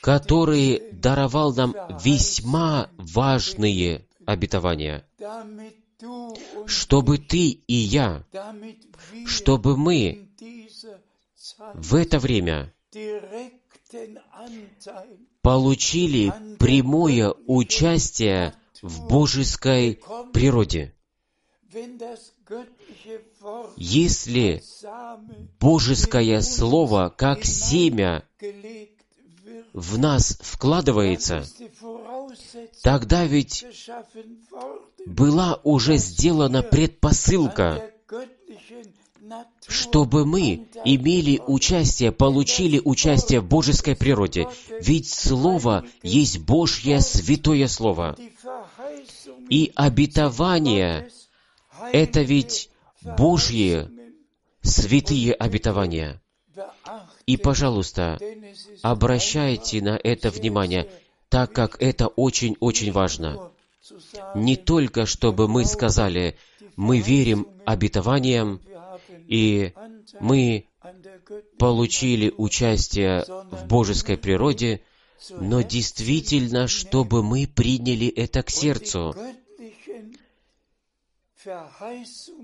[0.00, 1.74] который даровал нам
[2.04, 5.04] весьма важные обетования,
[6.66, 8.24] чтобы ты и я,
[9.26, 10.28] чтобы мы
[11.74, 12.72] в это время
[15.42, 20.00] получили прямое участие в божеской
[20.32, 20.94] природе.
[23.76, 24.62] Если
[25.60, 28.24] божеское слово как семя
[29.76, 31.44] в нас вкладывается,
[32.82, 33.66] тогда ведь
[35.04, 37.90] была уже сделана предпосылка,
[39.68, 44.48] чтобы мы имели участие, получили участие в божеской природе.
[44.80, 48.16] Ведь Слово есть Божье святое Слово.
[49.50, 51.10] И обетование—
[51.92, 52.70] это ведь
[53.02, 53.90] Божьи
[54.62, 56.22] святые обетования.
[57.26, 58.18] И, пожалуйста,
[58.82, 60.88] обращайте на это внимание,
[61.28, 63.50] так как это очень-очень важно.
[64.34, 66.36] Не только, чтобы мы сказали,
[66.76, 68.60] мы верим обетованиям,
[69.26, 69.72] и
[70.20, 70.68] мы
[71.58, 74.82] получили участие в божеской природе,
[75.30, 79.16] но действительно, чтобы мы приняли это к сердцу.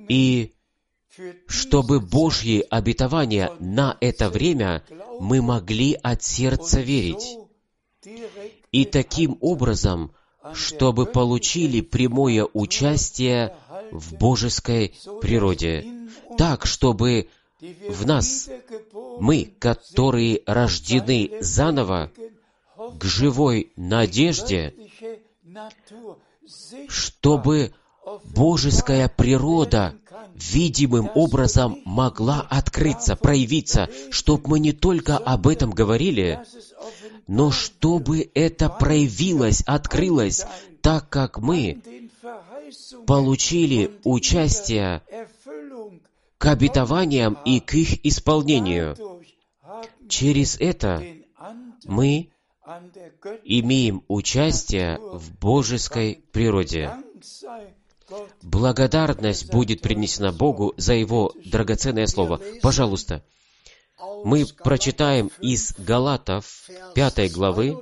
[0.09, 0.53] И
[1.47, 4.83] чтобы Божьи обетования на это время
[5.21, 7.39] мы могли от сердца верить.
[8.73, 10.13] И таким образом,
[10.55, 13.57] чтобы получили прямое участие
[13.91, 15.87] в божеской природе,
[16.39, 17.29] так, чтобы
[17.61, 18.49] в нас,
[19.21, 22.11] мы, которые рождены заново,
[22.99, 24.75] к живой надежде,
[26.89, 27.73] чтобы
[28.25, 29.95] божеская природа
[30.51, 36.41] видимым образом могла открыться, проявиться, чтобы мы не только об этом говорили,
[37.27, 40.45] но чтобы это проявилось, открылось,
[40.81, 41.83] так как мы
[43.07, 45.03] получили участие
[46.39, 48.97] к обетованиям и к их исполнению.
[50.09, 51.05] Через это
[51.85, 52.31] мы
[53.45, 56.91] имеем участие в божеской природе.
[58.43, 62.41] Благодарность будет принесена Богу за Его драгоценное Слово.
[62.61, 63.25] Пожалуйста,
[64.25, 67.79] мы прочитаем из Галатов 5 главы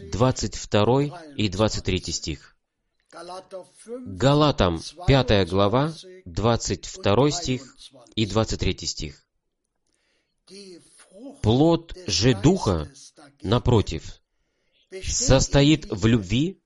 [0.00, 1.02] 22
[1.36, 2.56] и 23 стих.
[3.10, 5.94] Галатам 5 глава
[6.26, 7.76] 22 стих
[8.14, 9.24] и 23 стих.
[11.42, 12.90] Плод же Духа,
[13.42, 14.20] напротив,
[15.02, 16.60] состоит в любви,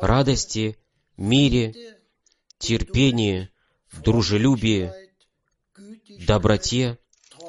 [0.00, 0.78] радости,
[1.16, 1.99] мире,
[2.60, 3.48] терпении,
[4.04, 4.92] дружелюбии,
[6.26, 6.98] доброте,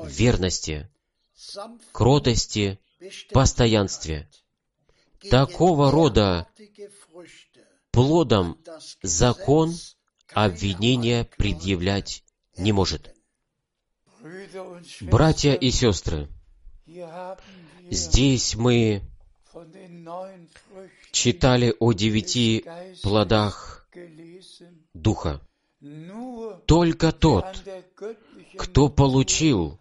[0.04, 0.90] верности,
[1.92, 2.80] кротости,
[3.32, 4.28] постоянстве.
[5.30, 6.48] Такого рода
[7.92, 8.58] плодом
[9.04, 9.76] закон
[10.34, 12.24] обвинения предъявлять
[12.58, 13.14] не может.
[15.02, 16.30] Братья и сестры,
[17.90, 19.04] здесь мы
[21.12, 22.66] читали о девяти
[23.04, 23.71] плодах
[24.94, 25.42] Духа.
[26.66, 27.46] Только тот,
[28.58, 29.80] кто получил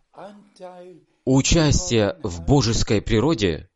[1.24, 3.68] участие в божеской природе,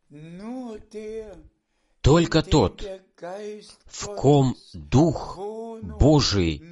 [2.01, 2.87] только тот,
[3.87, 5.39] в ком Дух
[5.83, 6.63] Божий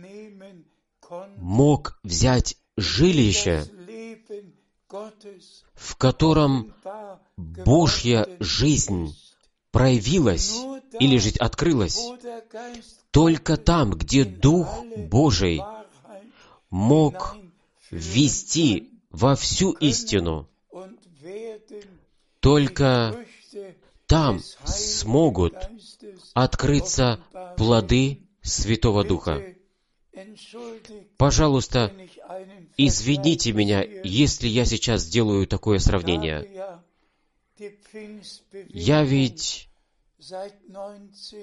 [1.37, 3.65] мог взять жилище,
[5.75, 6.75] в котором
[7.37, 9.17] Божья жизнь
[9.71, 10.55] проявилась
[11.01, 11.99] или же открылась,
[13.13, 15.61] только там, где Дух Божий
[16.71, 17.37] мог
[17.91, 20.49] ввести во всю истину,
[22.41, 23.15] только
[24.07, 25.55] там смогут
[26.33, 27.21] открыться
[27.59, 29.43] плоды Святого Духа.
[31.19, 31.93] Пожалуйста,
[32.79, 36.81] извините меня, если я сейчас делаю такое сравнение.
[38.69, 39.69] Я ведь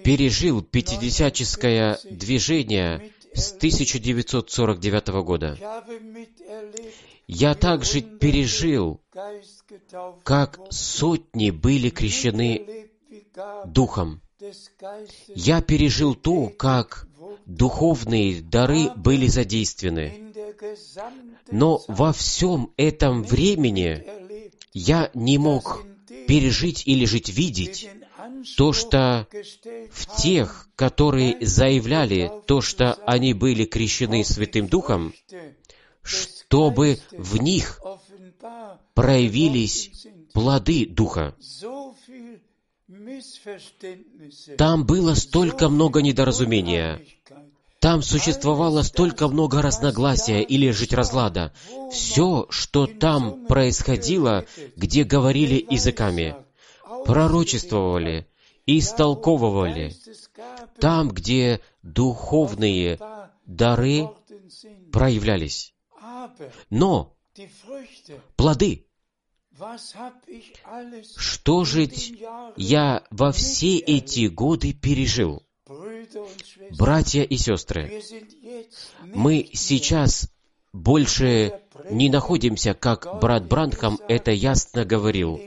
[0.03, 5.57] пережил пятидесятческое движение с 1949 года.
[7.27, 9.01] Я также пережил,
[10.23, 12.89] как сотни были крещены
[13.65, 14.21] Духом.
[15.35, 17.07] Я пережил то, как
[17.45, 20.33] духовные дары были задействованы.
[21.51, 24.05] Но во всем этом времени
[24.73, 25.83] я не мог
[26.27, 27.89] пережить или жить видеть
[28.57, 29.27] то, что
[29.91, 35.13] в тех, которые заявляли то, что они были крещены Святым Духом,
[36.01, 37.79] чтобы в них
[38.93, 41.35] проявились плоды Духа.
[44.57, 47.01] Там было столько много недоразумения,
[47.79, 51.53] там существовало столько много разногласия или жить разлада.
[51.91, 54.45] Все, что там происходило,
[54.75, 56.35] где говорили языками,
[57.05, 58.27] пророчествовали,
[58.65, 59.93] истолковывали,
[60.79, 62.99] там, где духовные
[63.45, 64.09] дары
[64.91, 65.73] проявлялись.
[66.69, 67.15] Но
[68.35, 68.85] плоды,
[71.17, 71.89] что же
[72.55, 75.43] я во все эти годы пережил?
[76.71, 78.01] Братья и сестры,
[79.03, 80.31] мы сейчас
[80.73, 85.39] больше не находимся, как брат Брандхам это ясно говорил,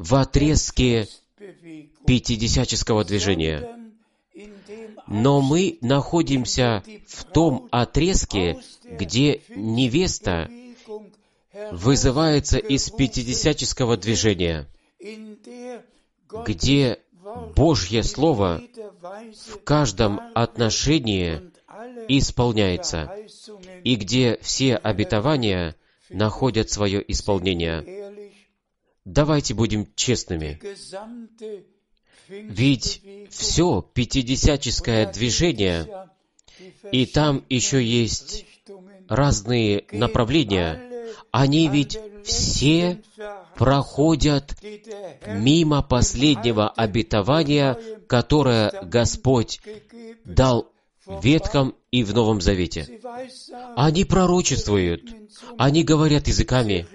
[0.00, 1.08] в отрезке
[2.06, 3.68] пятидесяческого движения.
[5.06, 10.50] Но мы находимся в том отрезке, где невеста
[11.70, 14.66] вызывается из пятидесяческого движения,
[16.46, 16.98] где
[17.54, 18.62] Божье Слово
[19.50, 21.42] в каждом отношении
[22.08, 23.12] исполняется,
[23.84, 25.76] и где все обетования
[26.08, 27.99] находят свое исполнение.
[29.10, 30.60] Давайте будем честными.
[32.28, 36.08] Ведь все пятидесяческое движение,
[36.92, 38.46] и там еще есть
[39.08, 40.80] разные направления,
[41.32, 43.02] они ведь все
[43.56, 44.54] проходят
[45.26, 49.60] мимо последнего обетования, которое Господь
[50.24, 50.70] дал
[51.04, 53.00] в Ветхом и в Новом Завете.
[53.74, 55.02] Они пророчествуют,
[55.58, 56.86] они говорят языками,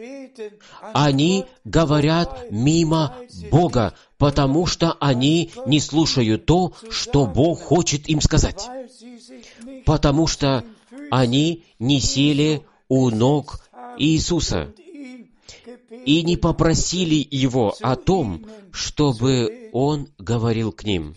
[0.93, 3.15] они говорят мимо
[3.51, 8.67] Бога, потому что они не слушают то, что Бог хочет им сказать.
[9.85, 10.63] Потому что
[11.11, 13.59] они не сели у ног
[13.97, 14.73] Иисуса
[16.05, 21.15] и не попросили Его о том, чтобы Он говорил к ним.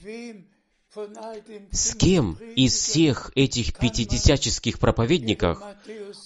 [1.71, 5.63] С кем из всех этих пятидесяческих проповедников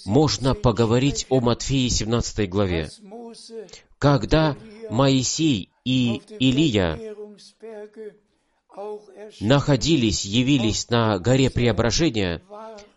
[0.04, 2.90] можно поговорить о Матфеи 17 главе?
[3.98, 4.56] Когда
[4.90, 6.98] Моисей и Илия
[9.40, 12.42] находились, явились на горе Преображения,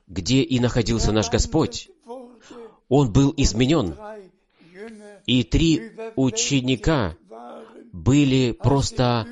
[0.08, 1.90] где и находился наш Господь,
[2.88, 3.96] он был изменен.
[5.26, 7.18] И три ученика
[7.92, 9.28] были просто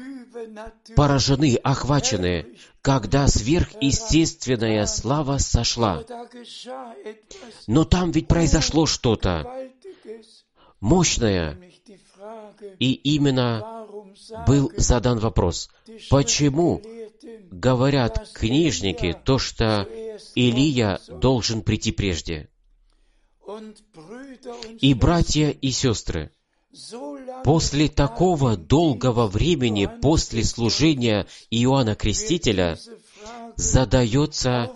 [0.96, 6.04] поражены, охвачены, когда сверхъестественная слава сошла.
[7.68, 9.72] Но там ведь произошло что-то
[10.80, 11.60] мощное.
[12.80, 13.88] И именно
[14.48, 15.70] был задан вопрос,
[16.10, 16.82] почему
[17.52, 19.88] говорят книжники то, что
[20.36, 22.50] Илия должен прийти прежде?
[24.80, 26.32] И братья и сестры,
[27.44, 32.78] после такого долгого времени после служения Иоанна Крестителя
[33.56, 34.72] задается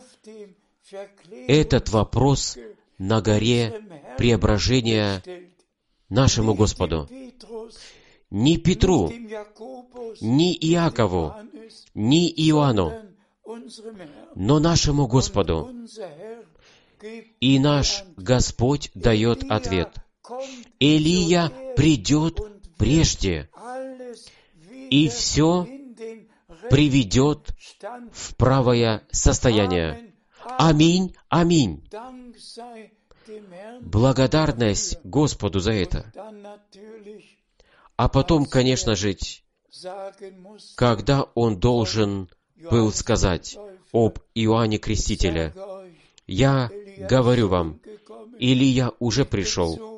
[1.48, 2.58] этот вопрос
[2.98, 3.82] на горе
[4.18, 5.24] преображения
[6.10, 7.10] нашему Господу.
[8.30, 9.10] Ни Петру,
[10.22, 11.34] ни Иакову,
[11.94, 12.94] ни Иоанну,
[14.36, 15.72] но нашему Господу.
[17.40, 19.94] И наш Господь дает ответ.
[20.80, 22.40] Илия придет
[22.78, 23.50] прежде,
[24.90, 25.68] и все
[26.70, 27.50] приведет
[28.12, 30.14] в правое состояние.
[30.44, 31.88] Аминь, аминь.
[33.82, 36.12] Благодарность Господу за это.
[37.98, 39.18] А потом, конечно же,
[40.76, 42.30] когда он должен
[42.72, 43.58] был сказать
[43.92, 45.54] об Иоанне Крестителе,
[46.26, 47.80] «Я говорю вам,
[48.40, 49.97] Илия уже пришел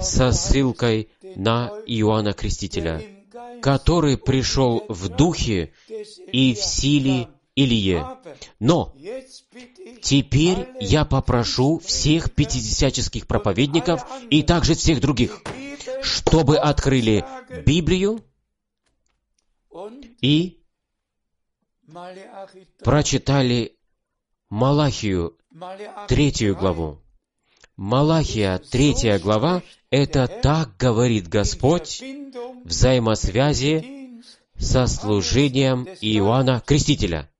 [0.00, 3.02] со ссылкой на Иоанна Крестителя,
[3.60, 8.06] который пришел в духе и в силе Илие.
[8.58, 8.94] Но
[10.02, 15.42] теперь я попрошу всех пятидесяческих проповедников и также всех других,
[16.02, 17.24] чтобы открыли
[17.66, 18.24] Библию
[20.20, 20.60] и
[22.82, 23.76] прочитали
[24.48, 25.36] Малахию,
[26.08, 27.01] третью главу.
[27.76, 32.02] Малахия, третья глава, это так говорит Господь
[32.64, 34.20] взаимосвязи
[34.58, 37.30] со служением Иоанна Крестителя.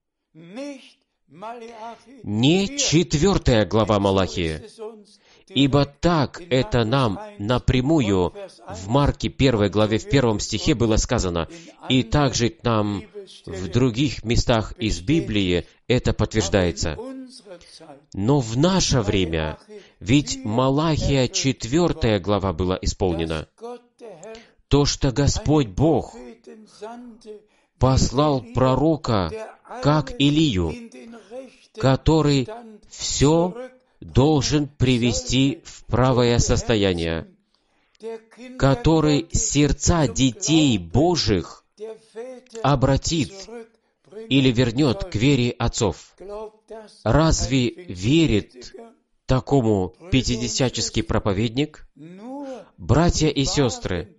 [2.22, 4.62] Не четвертая глава Малахии,
[5.48, 8.32] ибо так это нам напрямую
[8.68, 11.46] в Марке первой главе в первом стихе было сказано,
[11.90, 13.02] и также нам
[13.46, 16.96] в других местах из Библии это подтверждается.
[18.14, 19.58] Но в наше время,
[20.00, 23.48] ведь Малахия четвертая глава была исполнена,
[24.68, 26.16] то, что Господь Бог
[27.78, 29.30] послал пророка,
[29.82, 30.72] как Илию,
[31.76, 32.48] который
[32.88, 33.70] все
[34.00, 37.28] должен привести в правое состояние,
[38.58, 41.61] который сердца детей Божьих
[42.62, 43.32] обратит
[44.28, 46.14] или вернет к вере отцов.
[47.04, 48.74] Разве верит
[49.26, 51.86] такому пятидесяческий проповедник?
[52.76, 54.16] Братья и сестры,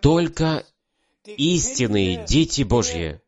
[0.00, 0.64] только
[1.24, 3.20] истинные дети Божьи,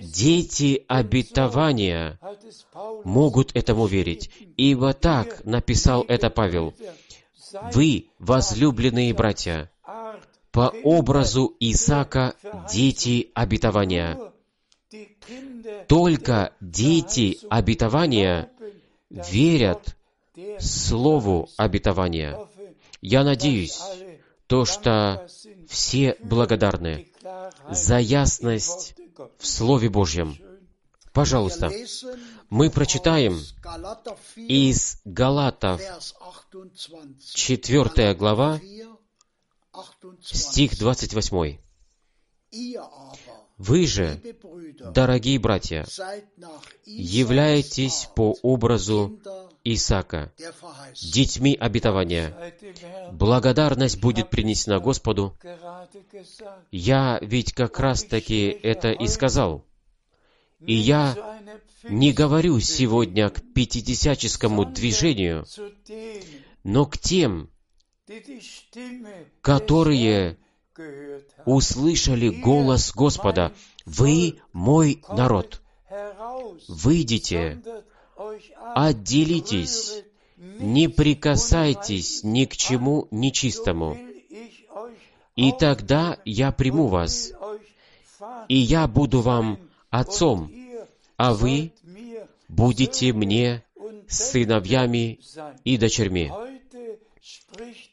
[0.00, 2.18] дети обетования
[3.04, 6.74] могут этому верить, ибо так написал это Павел.
[7.72, 9.70] Вы, возлюбленные братья,
[10.52, 12.34] по образу Исаака
[12.70, 14.18] дети обетования.
[15.88, 18.50] Только дети обетования
[19.10, 19.96] верят
[20.58, 22.38] Слову обетования.
[23.00, 23.80] Я надеюсь,
[24.46, 25.26] то, что
[25.68, 27.08] все благодарны
[27.70, 28.94] за ясность
[29.38, 30.36] в Слове Божьем.
[31.12, 31.70] Пожалуйста,
[32.48, 33.38] мы прочитаем
[34.36, 35.80] из Галатов
[37.34, 38.60] 4 глава,
[40.22, 41.58] стих 28.
[43.58, 44.20] Вы же,
[44.92, 45.86] дорогие братья,
[46.84, 49.20] являетесь по образу
[49.64, 50.32] Исаака,
[51.00, 52.34] детьми обетования.
[53.12, 55.38] Благодарность будет принесена Господу.
[56.70, 59.64] Я ведь как раз-таки это и сказал.
[60.66, 61.16] И я
[61.84, 65.44] не говорю сегодня к пятидесяческому движению,
[66.64, 67.51] но к тем,
[69.40, 70.36] которые
[71.44, 73.52] услышали голос Господа,
[73.84, 75.62] «Вы мой народ».
[76.68, 77.62] Выйдите,
[78.74, 80.02] отделитесь,
[80.36, 83.98] не прикасайтесь ни к чему нечистому.
[85.36, 87.32] И тогда я приму вас,
[88.48, 89.58] и я буду вам
[89.90, 90.52] отцом,
[91.16, 91.72] а вы
[92.48, 93.64] будете мне
[94.08, 95.20] сыновьями
[95.64, 96.30] и дочерьми.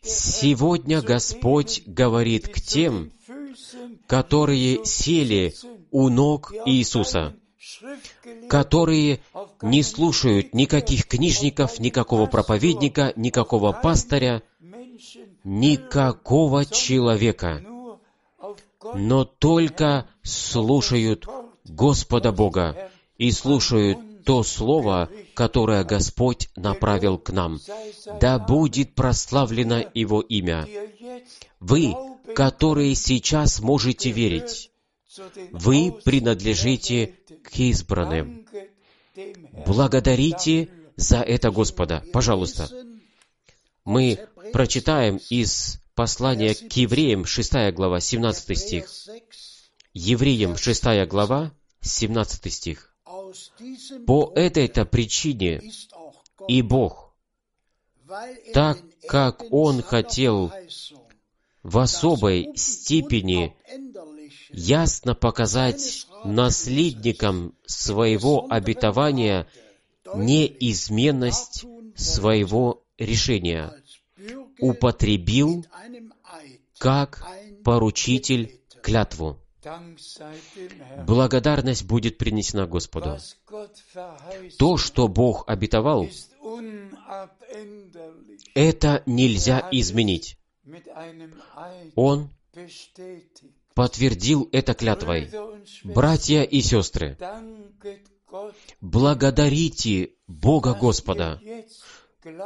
[0.01, 3.12] Сегодня Господь говорит к тем,
[4.07, 5.53] которые сели
[5.91, 7.36] у ног Иисуса,
[8.47, 9.22] которые
[9.62, 14.43] не слушают никаких книжников, никакого проповедника, никакого пастыря,
[15.43, 17.62] никакого человека,
[18.93, 21.28] но только слушают
[21.66, 23.99] Господа Бога и слушают
[24.30, 27.60] то слово, которое Господь направил к нам.
[28.22, 30.68] Да будет прославлено Его имя.
[31.60, 31.96] Вы,
[32.36, 34.70] которые сейчас можете верить,
[35.52, 38.46] вы принадлежите к избранным.
[39.66, 42.04] Благодарите за это Господа.
[42.14, 42.70] Пожалуйста.
[43.84, 44.20] Мы
[44.54, 48.92] прочитаем из послания к евреям, 6 глава, 17 стих.
[49.96, 51.52] Евреям, 6 глава,
[51.82, 52.89] 17 стих.
[54.06, 55.62] По этой-то причине
[56.48, 57.14] и Бог,
[58.54, 58.78] так
[59.08, 60.52] как Он хотел
[61.64, 63.56] в особой степени
[64.50, 69.48] ясно показать наследникам своего обетования
[70.16, 71.66] неизменность
[71.96, 73.72] своего решения,
[74.60, 75.66] употребил
[76.78, 77.26] как
[77.64, 79.38] поручитель клятву.
[81.05, 83.18] Благодарность будет принесена Господу.
[84.57, 86.07] То, что Бог обетовал,
[88.53, 90.38] это нельзя изменить.
[91.95, 92.30] Он
[93.74, 95.30] подтвердил это клятвой.
[95.84, 97.18] Братья и сестры,
[98.82, 101.41] благодарите Бога Господа.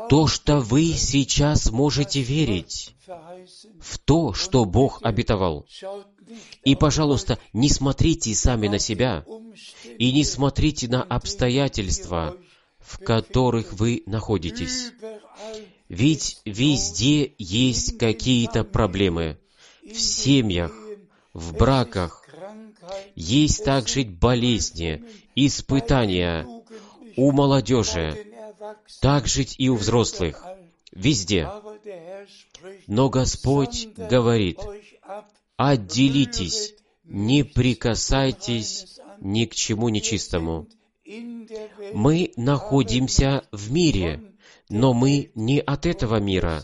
[0.10, 2.96] То, что вы сейчас можете верить
[3.80, 5.66] в то, что Бог обетовал.
[6.66, 9.26] И, пожалуйста, не смотрите сами на себя
[9.98, 12.38] и не смотрите на обстоятельства,
[12.80, 14.92] в которых вы находитесь.
[15.90, 19.38] Ведь везде есть какие-то проблемы.
[19.84, 20.74] В семьях,
[21.34, 22.26] в браках.
[23.16, 25.04] Есть также болезни,
[25.36, 26.48] испытания
[27.16, 28.26] у молодежи,
[29.02, 30.44] также и у взрослых,
[30.92, 31.50] везде.
[32.88, 34.60] Но Господь говорит,
[35.70, 40.68] отделитесь, не прикасайтесь ни к чему нечистому.
[41.94, 44.34] Мы находимся в мире,
[44.70, 46.64] но мы не от этого мира.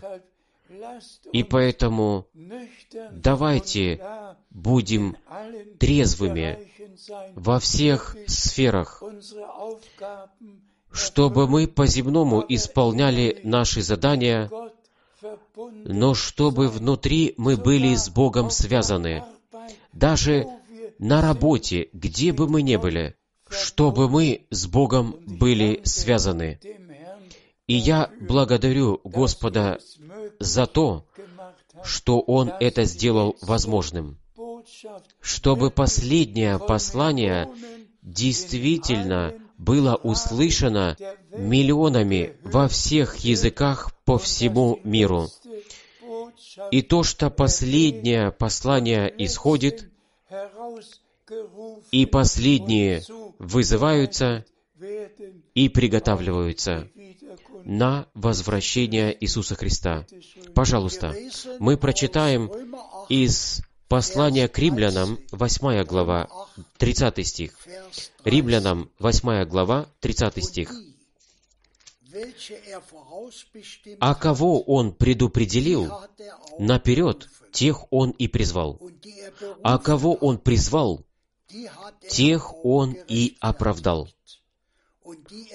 [1.32, 2.28] И поэтому
[3.12, 4.02] давайте
[4.50, 5.18] будем
[5.80, 6.70] трезвыми
[7.36, 9.04] во всех сферах,
[10.92, 14.50] чтобы мы по-земному исполняли наши задания,
[15.62, 19.24] но чтобы внутри мы были с Богом связаны.
[19.94, 20.48] Даже
[20.98, 23.16] на работе, где бы мы ни были,
[23.50, 26.60] чтобы мы с Богом были связаны.
[27.68, 29.80] И я благодарю Господа
[30.40, 31.06] за то,
[31.84, 34.18] что Он это сделал возможным,
[35.22, 37.50] чтобы последнее послание
[38.02, 40.98] действительно было услышано
[41.32, 45.28] миллионами во всех языках по всему миру.
[46.72, 49.92] И то, что последнее послание исходит,
[51.92, 53.04] и последние
[53.38, 54.46] вызываются
[55.54, 56.90] и приготавливаются
[57.66, 60.06] на возвращение Иисуса Христа.
[60.56, 61.14] Пожалуйста,
[61.60, 62.50] мы прочитаем
[63.10, 66.30] из послания к римлянам, 8 глава,
[66.78, 67.52] 30 стих.
[68.24, 70.72] Римлянам, 8 глава, 30 стих.
[74.00, 75.92] «А кого Он предупределил,
[76.58, 78.80] наперед тех Он и призвал.
[79.64, 81.06] А кого Он призвал,
[82.08, 84.10] тех Он и оправдал.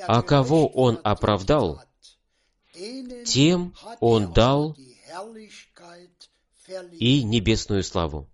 [0.06, 1.80] А кого Он оправдал,
[3.24, 4.76] тем Он дал
[6.92, 8.28] и небесную славу.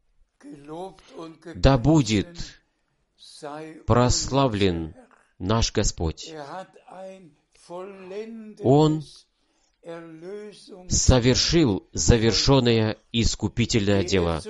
[1.55, 2.28] Да будет
[3.87, 4.95] прославлен
[5.39, 6.33] наш Господь.
[8.62, 9.05] Он
[10.89, 14.43] совершил завершенное искупительное дело.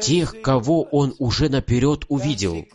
[0.00, 2.66] Тех, кого Он уже наперед увидел,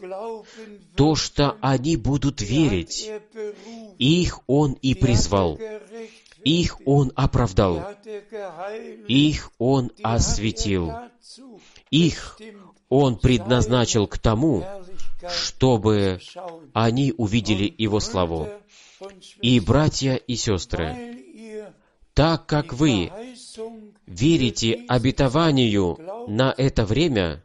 [0.95, 3.11] то, что они будут верить,
[3.97, 5.59] их Он и призвал,
[6.43, 7.83] их Он оправдал,
[9.07, 10.93] их Он осветил,
[11.89, 12.39] их
[12.89, 14.65] Он предназначил к тому,
[15.29, 16.19] чтобы
[16.73, 18.47] они увидели Его славу.
[19.41, 21.15] И, братья и сестры,
[22.13, 23.11] так как вы
[24.05, 27.43] верите обетованию на это время,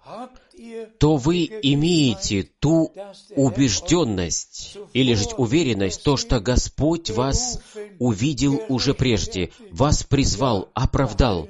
[0.99, 2.93] то вы имеете ту
[3.37, 7.61] убежденность или же уверенность, то, что Господь вас
[7.99, 11.49] увидел уже прежде, вас призвал, оправдал,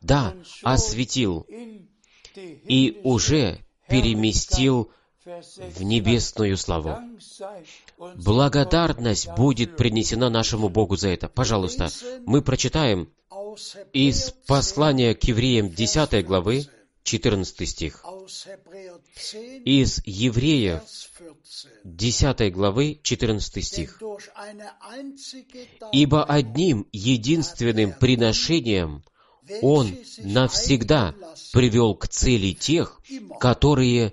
[0.00, 1.46] да, осветил
[2.34, 3.58] и уже
[3.88, 4.90] переместил
[5.24, 6.98] в небесную славу.
[8.16, 11.28] Благодарность будет принесена нашему Богу за это.
[11.28, 11.90] Пожалуйста,
[12.26, 13.08] мы прочитаем
[13.92, 16.66] из послания к евреям 10 главы,
[17.04, 18.04] 14 стих.
[19.64, 20.82] Из Евреев
[21.84, 24.00] 10 главы 14 стих.
[25.92, 29.04] «Ибо одним единственным приношением
[29.60, 31.14] Он навсегда
[31.52, 33.00] привел к цели тех,
[33.40, 34.12] которые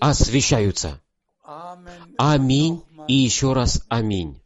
[0.00, 1.00] освящаются.
[2.16, 4.40] Аминь и еще раз аминь.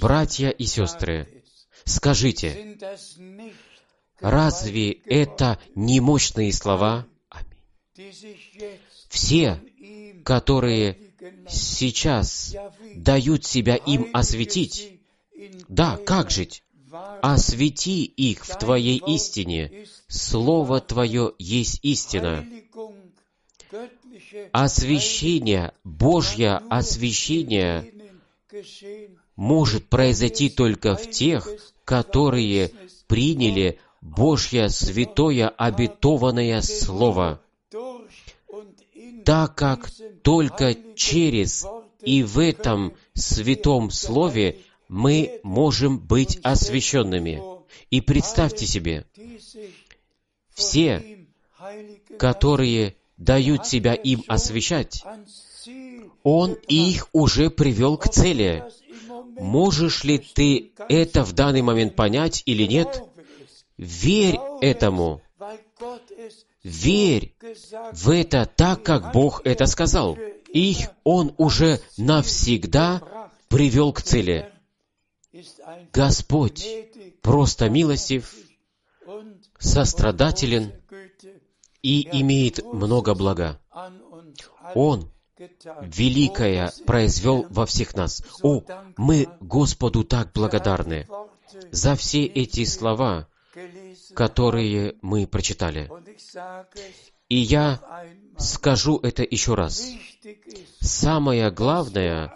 [0.00, 1.44] Братья и сестры,
[1.84, 2.76] скажите,
[4.20, 7.06] разве это не мощные слова?
[7.28, 8.14] Аминь.
[9.08, 9.60] Все,
[10.24, 10.98] которые
[11.48, 12.54] сейчас
[12.94, 15.00] дают себя им осветить,
[15.68, 16.62] да, как жить?
[17.22, 19.86] Освети их в Твоей истине.
[20.08, 22.46] Слово Твое есть истина
[24.52, 27.92] освящение, Божье освящение
[29.34, 31.48] может произойти только в тех,
[31.84, 32.70] которые
[33.06, 37.40] приняли Божье святое обетованное Слово,
[39.24, 39.90] так как
[40.22, 41.66] только через
[42.02, 47.42] и в этом святом Слове мы можем быть освященными.
[47.90, 49.06] И представьте себе,
[50.54, 51.26] все,
[52.16, 55.02] которые дают себя им освещать,
[56.22, 58.62] Он их уже привел к цели.
[59.38, 63.02] Можешь ли ты это в данный момент понять или нет?
[63.76, 65.22] Верь этому.
[66.62, 67.36] Верь
[67.92, 70.16] в это так, как Бог это сказал.
[70.52, 74.50] Их Он уже навсегда привел к цели.
[75.92, 76.66] Господь
[77.22, 78.34] просто милостив,
[79.58, 80.72] сострадателен
[81.82, 83.60] и имеет много блага.
[84.74, 85.12] Он
[85.82, 88.22] великое произвел во всех нас.
[88.42, 88.62] О,
[88.96, 91.06] мы Господу так благодарны
[91.70, 93.28] за все эти слова,
[94.14, 95.90] которые мы прочитали.
[97.28, 97.80] И я
[98.38, 99.92] скажу это еще раз.
[100.80, 102.32] Самое главное,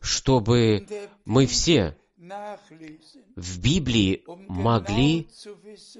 [0.00, 0.86] чтобы
[1.24, 1.96] мы все
[3.36, 5.28] в Библии могли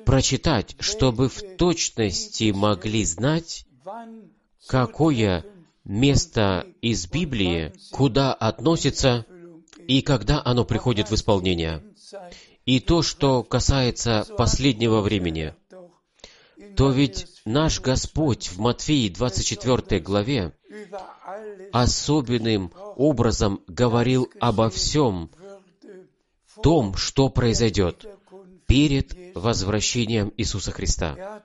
[0.04, 3.66] прочитать, чтобы в точности могли знать,
[4.66, 5.44] какое
[5.84, 9.26] место из Библии, куда относится
[9.88, 11.82] и когда оно приходит в исполнение.
[12.64, 15.54] И то, что касается последнего времени,
[16.76, 20.52] то ведь наш Господь в Матфеи 24 главе
[21.72, 25.30] особенным образом говорил обо всем
[26.62, 28.06] том, что произойдет
[28.66, 31.42] перед возвращением Иисуса Христа.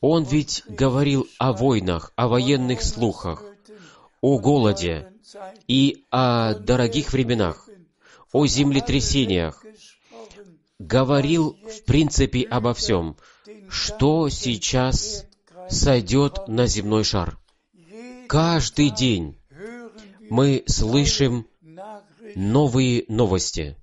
[0.00, 3.42] Он ведь говорил о войнах, о военных слухах,
[4.20, 5.12] о голоде
[5.66, 7.67] и о дорогих временах,
[8.32, 9.64] о землетрясениях,
[10.78, 13.16] говорил в принципе обо всем,
[13.68, 15.26] что сейчас
[15.68, 17.38] сойдет на земной шар.
[18.28, 19.38] Каждый день
[20.30, 21.46] мы слышим
[22.34, 23.76] новые новости.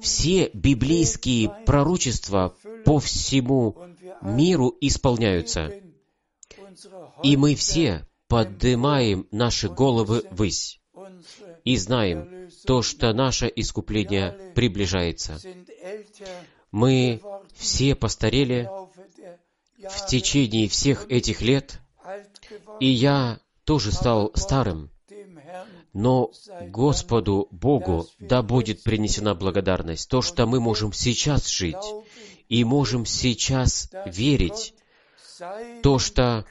[0.00, 3.76] все библейские пророчества по всему
[4.22, 5.72] миру исполняются.
[7.22, 10.80] И мы все поднимаем наши головы ввысь
[11.64, 15.38] и знаем то, что наше искупление приближается.
[16.70, 17.20] Мы
[17.54, 18.68] все постарели
[19.90, 21.80] в течение всех этих лет,
[22.80, 24.90] и я тоже стал старым.
[25.92, 26.32] Но
[26.68, 31.76] Господу Богу да будет принесена благодарность, то, что мы можем сейчас жить
[32.48, 34.74] и можем сейчас верить,
[35.82, 36.44] то, что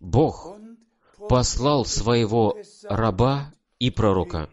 [0.00, 0.56] Бог
[1.28, 4.48] послал своего раба и пророка,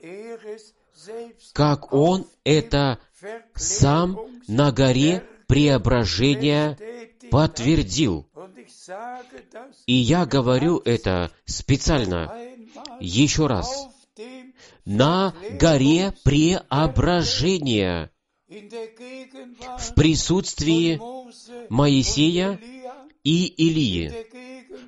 [1.53, 2.99] как он это
[3.55, 6.77] сам на горе преображения
[7.31, 8.27] подтвердил.
[9.85, 12.33] И я говорю это специально
[12.99, 13.87] еще раз.
[14.85, 18.11] На горе преображения
[18.47, 20.99] в присутствии
[21.69, 22.59] Моисея
[23.23, 24.27] и Илии,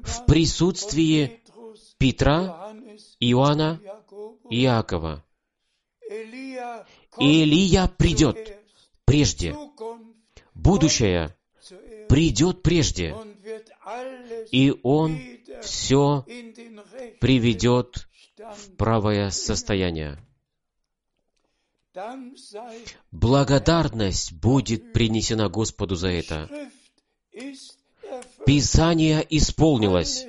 [0.03, 1.41] в присутствии
[1.97, 2.73] Петра,
[3.19, 3.81] Иоанна
[4.49, 5.25] и Иакова.
[7.19, 8.57] Илия придет
[9.05, 9.55] прежде.
[10.53, 11.36] Будущее
[12.09, 13.15] придет прежде.
[14.51, 15.19] И он
[15.61, 16.25] все
[17.19, 20.19] приведет в правое состояние.
[23.11, 26.49] Благодарность будет принесена Господу за это.
[28.45, 30.25] Писание исполнилось.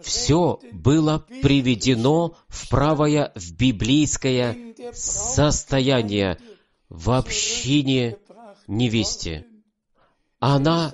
[0.00, 6.38] Все было приведено в правое, в библейское состояние
[6.88, 8.18] в общине
[8.66, 9.46] невесте.
[10.42, 10.92] Она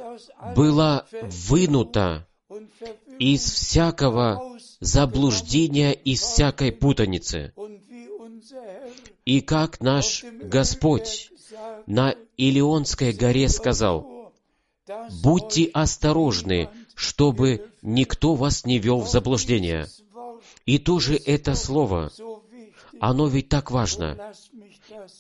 [0.54, 2.28] была вынута
[3.18, 7.54] из всякого заблуждения, из всякой путаницы.
[9.24, 11.30] И как наш Господь
[11.86, 14.34] на Илионской горе сказал,
[15.22, 19.86] «Будьте осторожны, чтобы никто вас не вел в заблуждение».
[20.66, 22.12] И тоже это слово,
[23.00, 24.34] оно ведь так важно.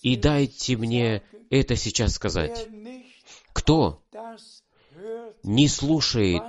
[0.02, 2.68] И дайте мне это сейчас сказать.
[3.58, 4.00] Кто
[5.42, 6.44] не слушает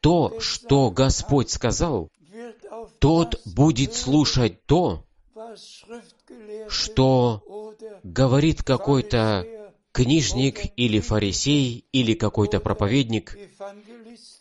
[0.00, 2.10] то, что Господь сказал,
[2.98, 5.06] тот будет слушать то,
[6.68, 7.72] что
[8.02, 9.46] говорит какой-то
[9.92, 13.38] книжник или фарисей, или какой-то проповедник,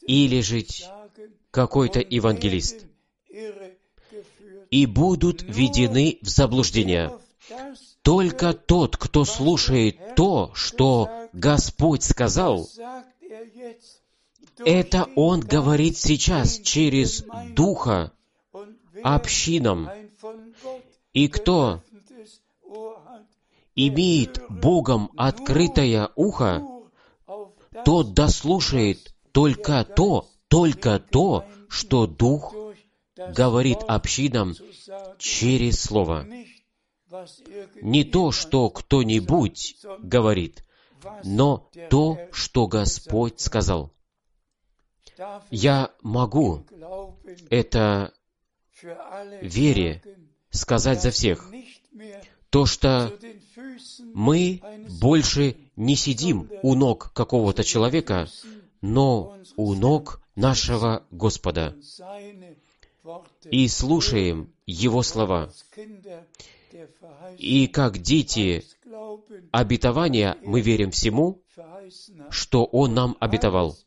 [0.02, 0.66] или же
[1.52, 2.88] какой-то евангелист,
[4.72, 7.12] и будут введены в заблуждение.
[8.02, 12.66] Только тот, кто слушает то, что Господь сказал,
[14.60, 18.14] это Он говорит сейчас через Духа
[19.04, 19.90] общинам.
[21.12, 21.84] И кто
[23.76, 26.66] имеет Богом открытое ухо,
[27.84, 32.56] тот дослушает только то, только то, что Дух
[33.18, 34.56] говорит общинам
[35.20, 36.26] через Слово.
[37.82, 40.66] Не то, что кто-нибудь говорит,
[41.24, 43.92] но то, что Господь сказал.
[45.50, 46.66] Я могу
[47.50, 48.14] это
[49.42, 50.02] вере
[50.50, 51.50] сказать за всех.
[52.50, 53.18] То, что
[54.14, 54.62] мы
[55.00, 58.28] больше не сидим у ног какого-то человека,
[58.82, 61.76] но у ног нашего Господа
[63.52, 65.52] и слушаем Его слова.
[67.38, 68.66] И как дети
[69.52, 71.42] обетования мы верим всему,
[72.30, 73.78] что Он нам обетовал.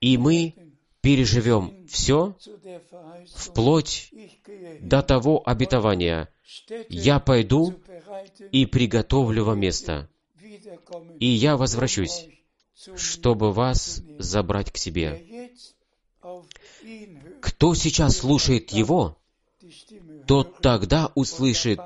[0.00, 0.54] И мы
[1.00, 2.36] переживем все
[3.34, 4.12] вплоть
[4.80, 6.28] до того обетования.
[6.88, 7.74] Я пойду
[8.52, 10.08] и приготовлю вам место,
[11.18, 12.26] и я возвращусь,
[12.96, 15.50] чтобы вас забрать к себе.
[17.40, 19.18] Кто сейчас слушает Его,
[20.26, 21.80] тот тогда услышит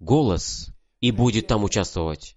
[0.00, 0.70] голос
[1.00, 2.36] и будет там участвовать,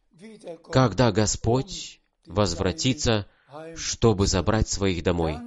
[0.72, 3.28] когда Господь возвратится,
[3.76, 5.38] чтобы забрать своих домой.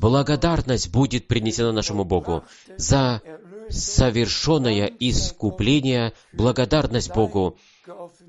[0.00, 2.44] Благодарность будет принесена нашему Богу
[2.76, 3.22] за
[3.68, 7.58] совершенное искупление, благодарность Богу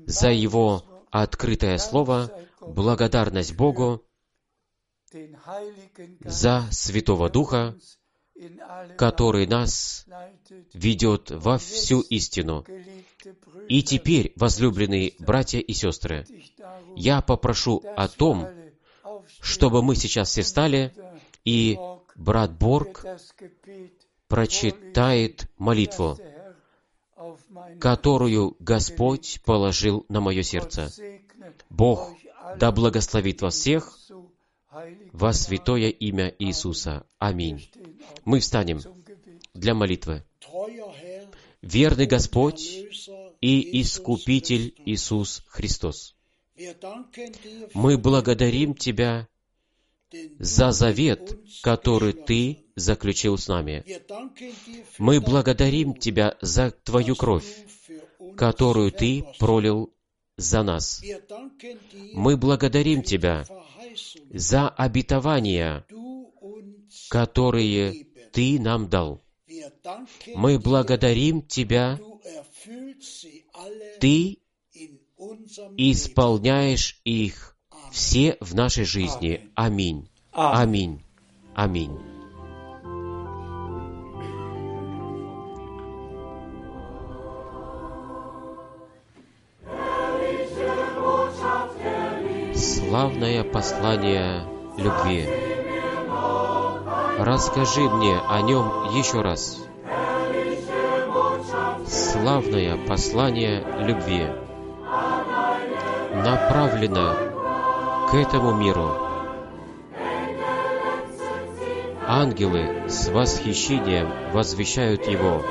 [0.06, 2.30] за Его открытое Слово,
[2.60, 4.04] благодарность Богу
[6.24, 7.76] за Святого Духа,
[8.96, 10.06] который нас
[10.72, 12.64] ведет во всю истину.
[13.68, 16.26] И теперь, возлюбленные братья и сестры,
[16.96, 18.48] я попрошу о том,
[19.40, 20.94] чтобы мы сейчас все встали,
[21.44, 21.78] и
[22.16, 23.04] брат Борг
[24.26, 26.18] прочитает молитву,
[27.80, 30.90] которую Господь положил на мое сердце.
[31.70, 32.14] Бог
[32.58, 33.96] да благословит вас всех
[35.12, 37.06] во святое имя Иисуса.
[37.18, 37.70] Аминь.
[38.24, 38.80] Мы встанем
[39.54, 40.24] для молитвы.
[41.62, 42.62] Верный Господь
[43.40, 46.14] и Искупитель Иисус Христос,
[47.74, 49.28] мы благодарим Тебя
[50.38, 53.84] за завет, который Ты заключил с нами.
[54.98, 57.66] Мы благодарим Тебя за Твою кровь,
[58.36, 59.92] которую Ты пролил
[60.36, 61.02] за нас.
[62.12, 63.44] Мы благодарим Тебя
[64.30, 65.84] за обетования,
[67.10, 69.22] которые Ты нам дал.
[70.34, 71.98] Мы благодарим Тебя,
[74.00, 74.38] Ты
[75.76, 77.56] исполняешь их
[77.92, 79.50] все в нашей жизни.
[79.54, 80.08] Аминь.
[80.32, 81.02] Аминь.
[81.54, 81.98] Аминь.
[92.54, 94.44] Славное послание
[94.76, 95.47] любви.
[97.18, 99.58] Расскажи мне о нем еще раз.
[101.84, 104.28] Славное послание любви
[106.14, 108.92] направлено к этому миру.
[112.06, 115.42] Ангелы с восхищением возвещают его.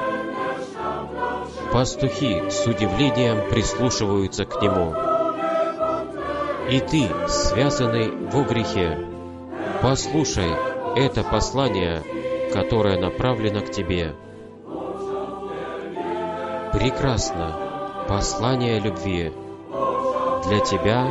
[1.73, 4.95] Пастухи с удивлением прислушиваются к нему.
[6.69, 8.97] И ты, связанный во грехе,
[9.81, 12.01] послушай это послание,
[12.51, 14.15] которое направлено к тебе.
[16.73, 19.31] Прекрасно послание любви
[20.45, 21.07] для тебя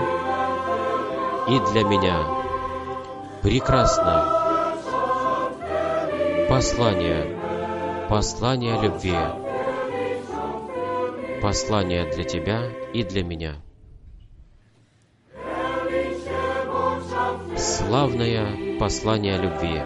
[1.48, 2.16] и для меня.
[3.42, 4.24] Прекрасно
[6.48, 7.38] послание,
[8.08, 9.16] послание любви,
[11.40, 12.62] послание для тебя
[12.92, 13.65] и для меня.
[17.66, 19.82] Славное послание любви.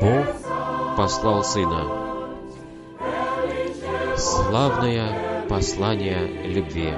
[0.00, 0.26] Бог
[0.96, 1.84] послал Сына.
[4.16, 6.92] Славное послание любви.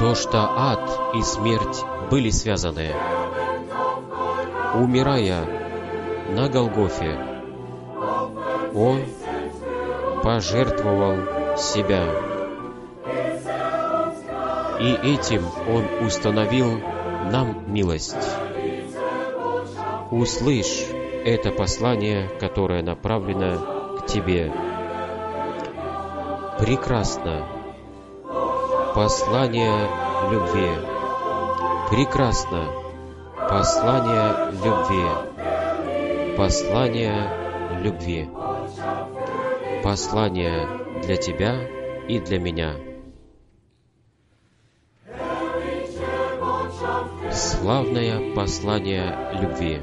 [0.00, 2.90] То, что ад и смерть были связаны.
[4.74, 5.46] Умирая
[6.30, 7.16] на Голгофе,
[8.74, 9.02] Он
[10.24, 12.33] пожертвовал себя
[14.84, 16.78] и этим Он установил
[17.32, 18.16] нам милость.
[20.10, 20.84] Услышь
[21.24, 24.52] это послание, которое направлено к тебе.
[26.58, 27.46] Прекрасно.
[28.94, 29.88] Послание
[30.30, 30.70] любви.
[31.90, 32.66] Прекрасно.
[33.48, 36.36] Послание любви.
[36.36, 37.30] Послание
[37.80, 38.28] любви.
[39.82, 40.68] Послание
[41.02, 41.54] для тебя
[42.06, 42.93] и для меня.
[47.64, 49.80] Славное послание любви.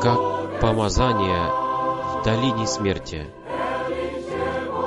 [0.00, 3.26] Как помазание в долине смерти.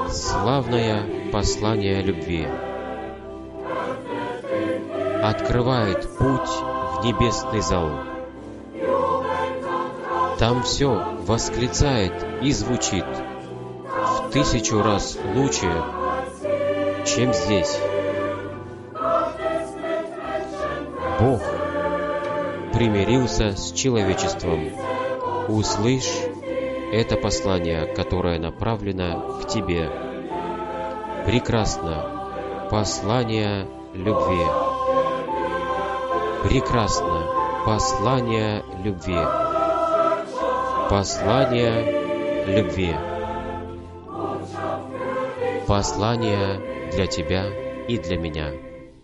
[0.09, 2.47] Славное послание любви.
[5.21, 7.89] Открывает путь в небесный зал.
[10.39, 15.69] Там все восклицает и звучит в тысячу раз лучше,
[17.05, 17.77] чем здесь.
[21.25, 21.41] Бог
[22.71, 24.69] примирился с человечеством.
[25.47, 26.11] Услышь
[26.93, 29.89] это послание, которое направлено к тебе.
[31.25, 32.67] Прекрасно.
[32.69, 34.45] Послание любви.
[36.43, 37.23] Прекрасно.
[37.65, 39.25] Послание любви.
[40.91, 42.95] Послание любви.
[45.65, 47.45] Послание для тебя
[47.87, 48.74] и для меня.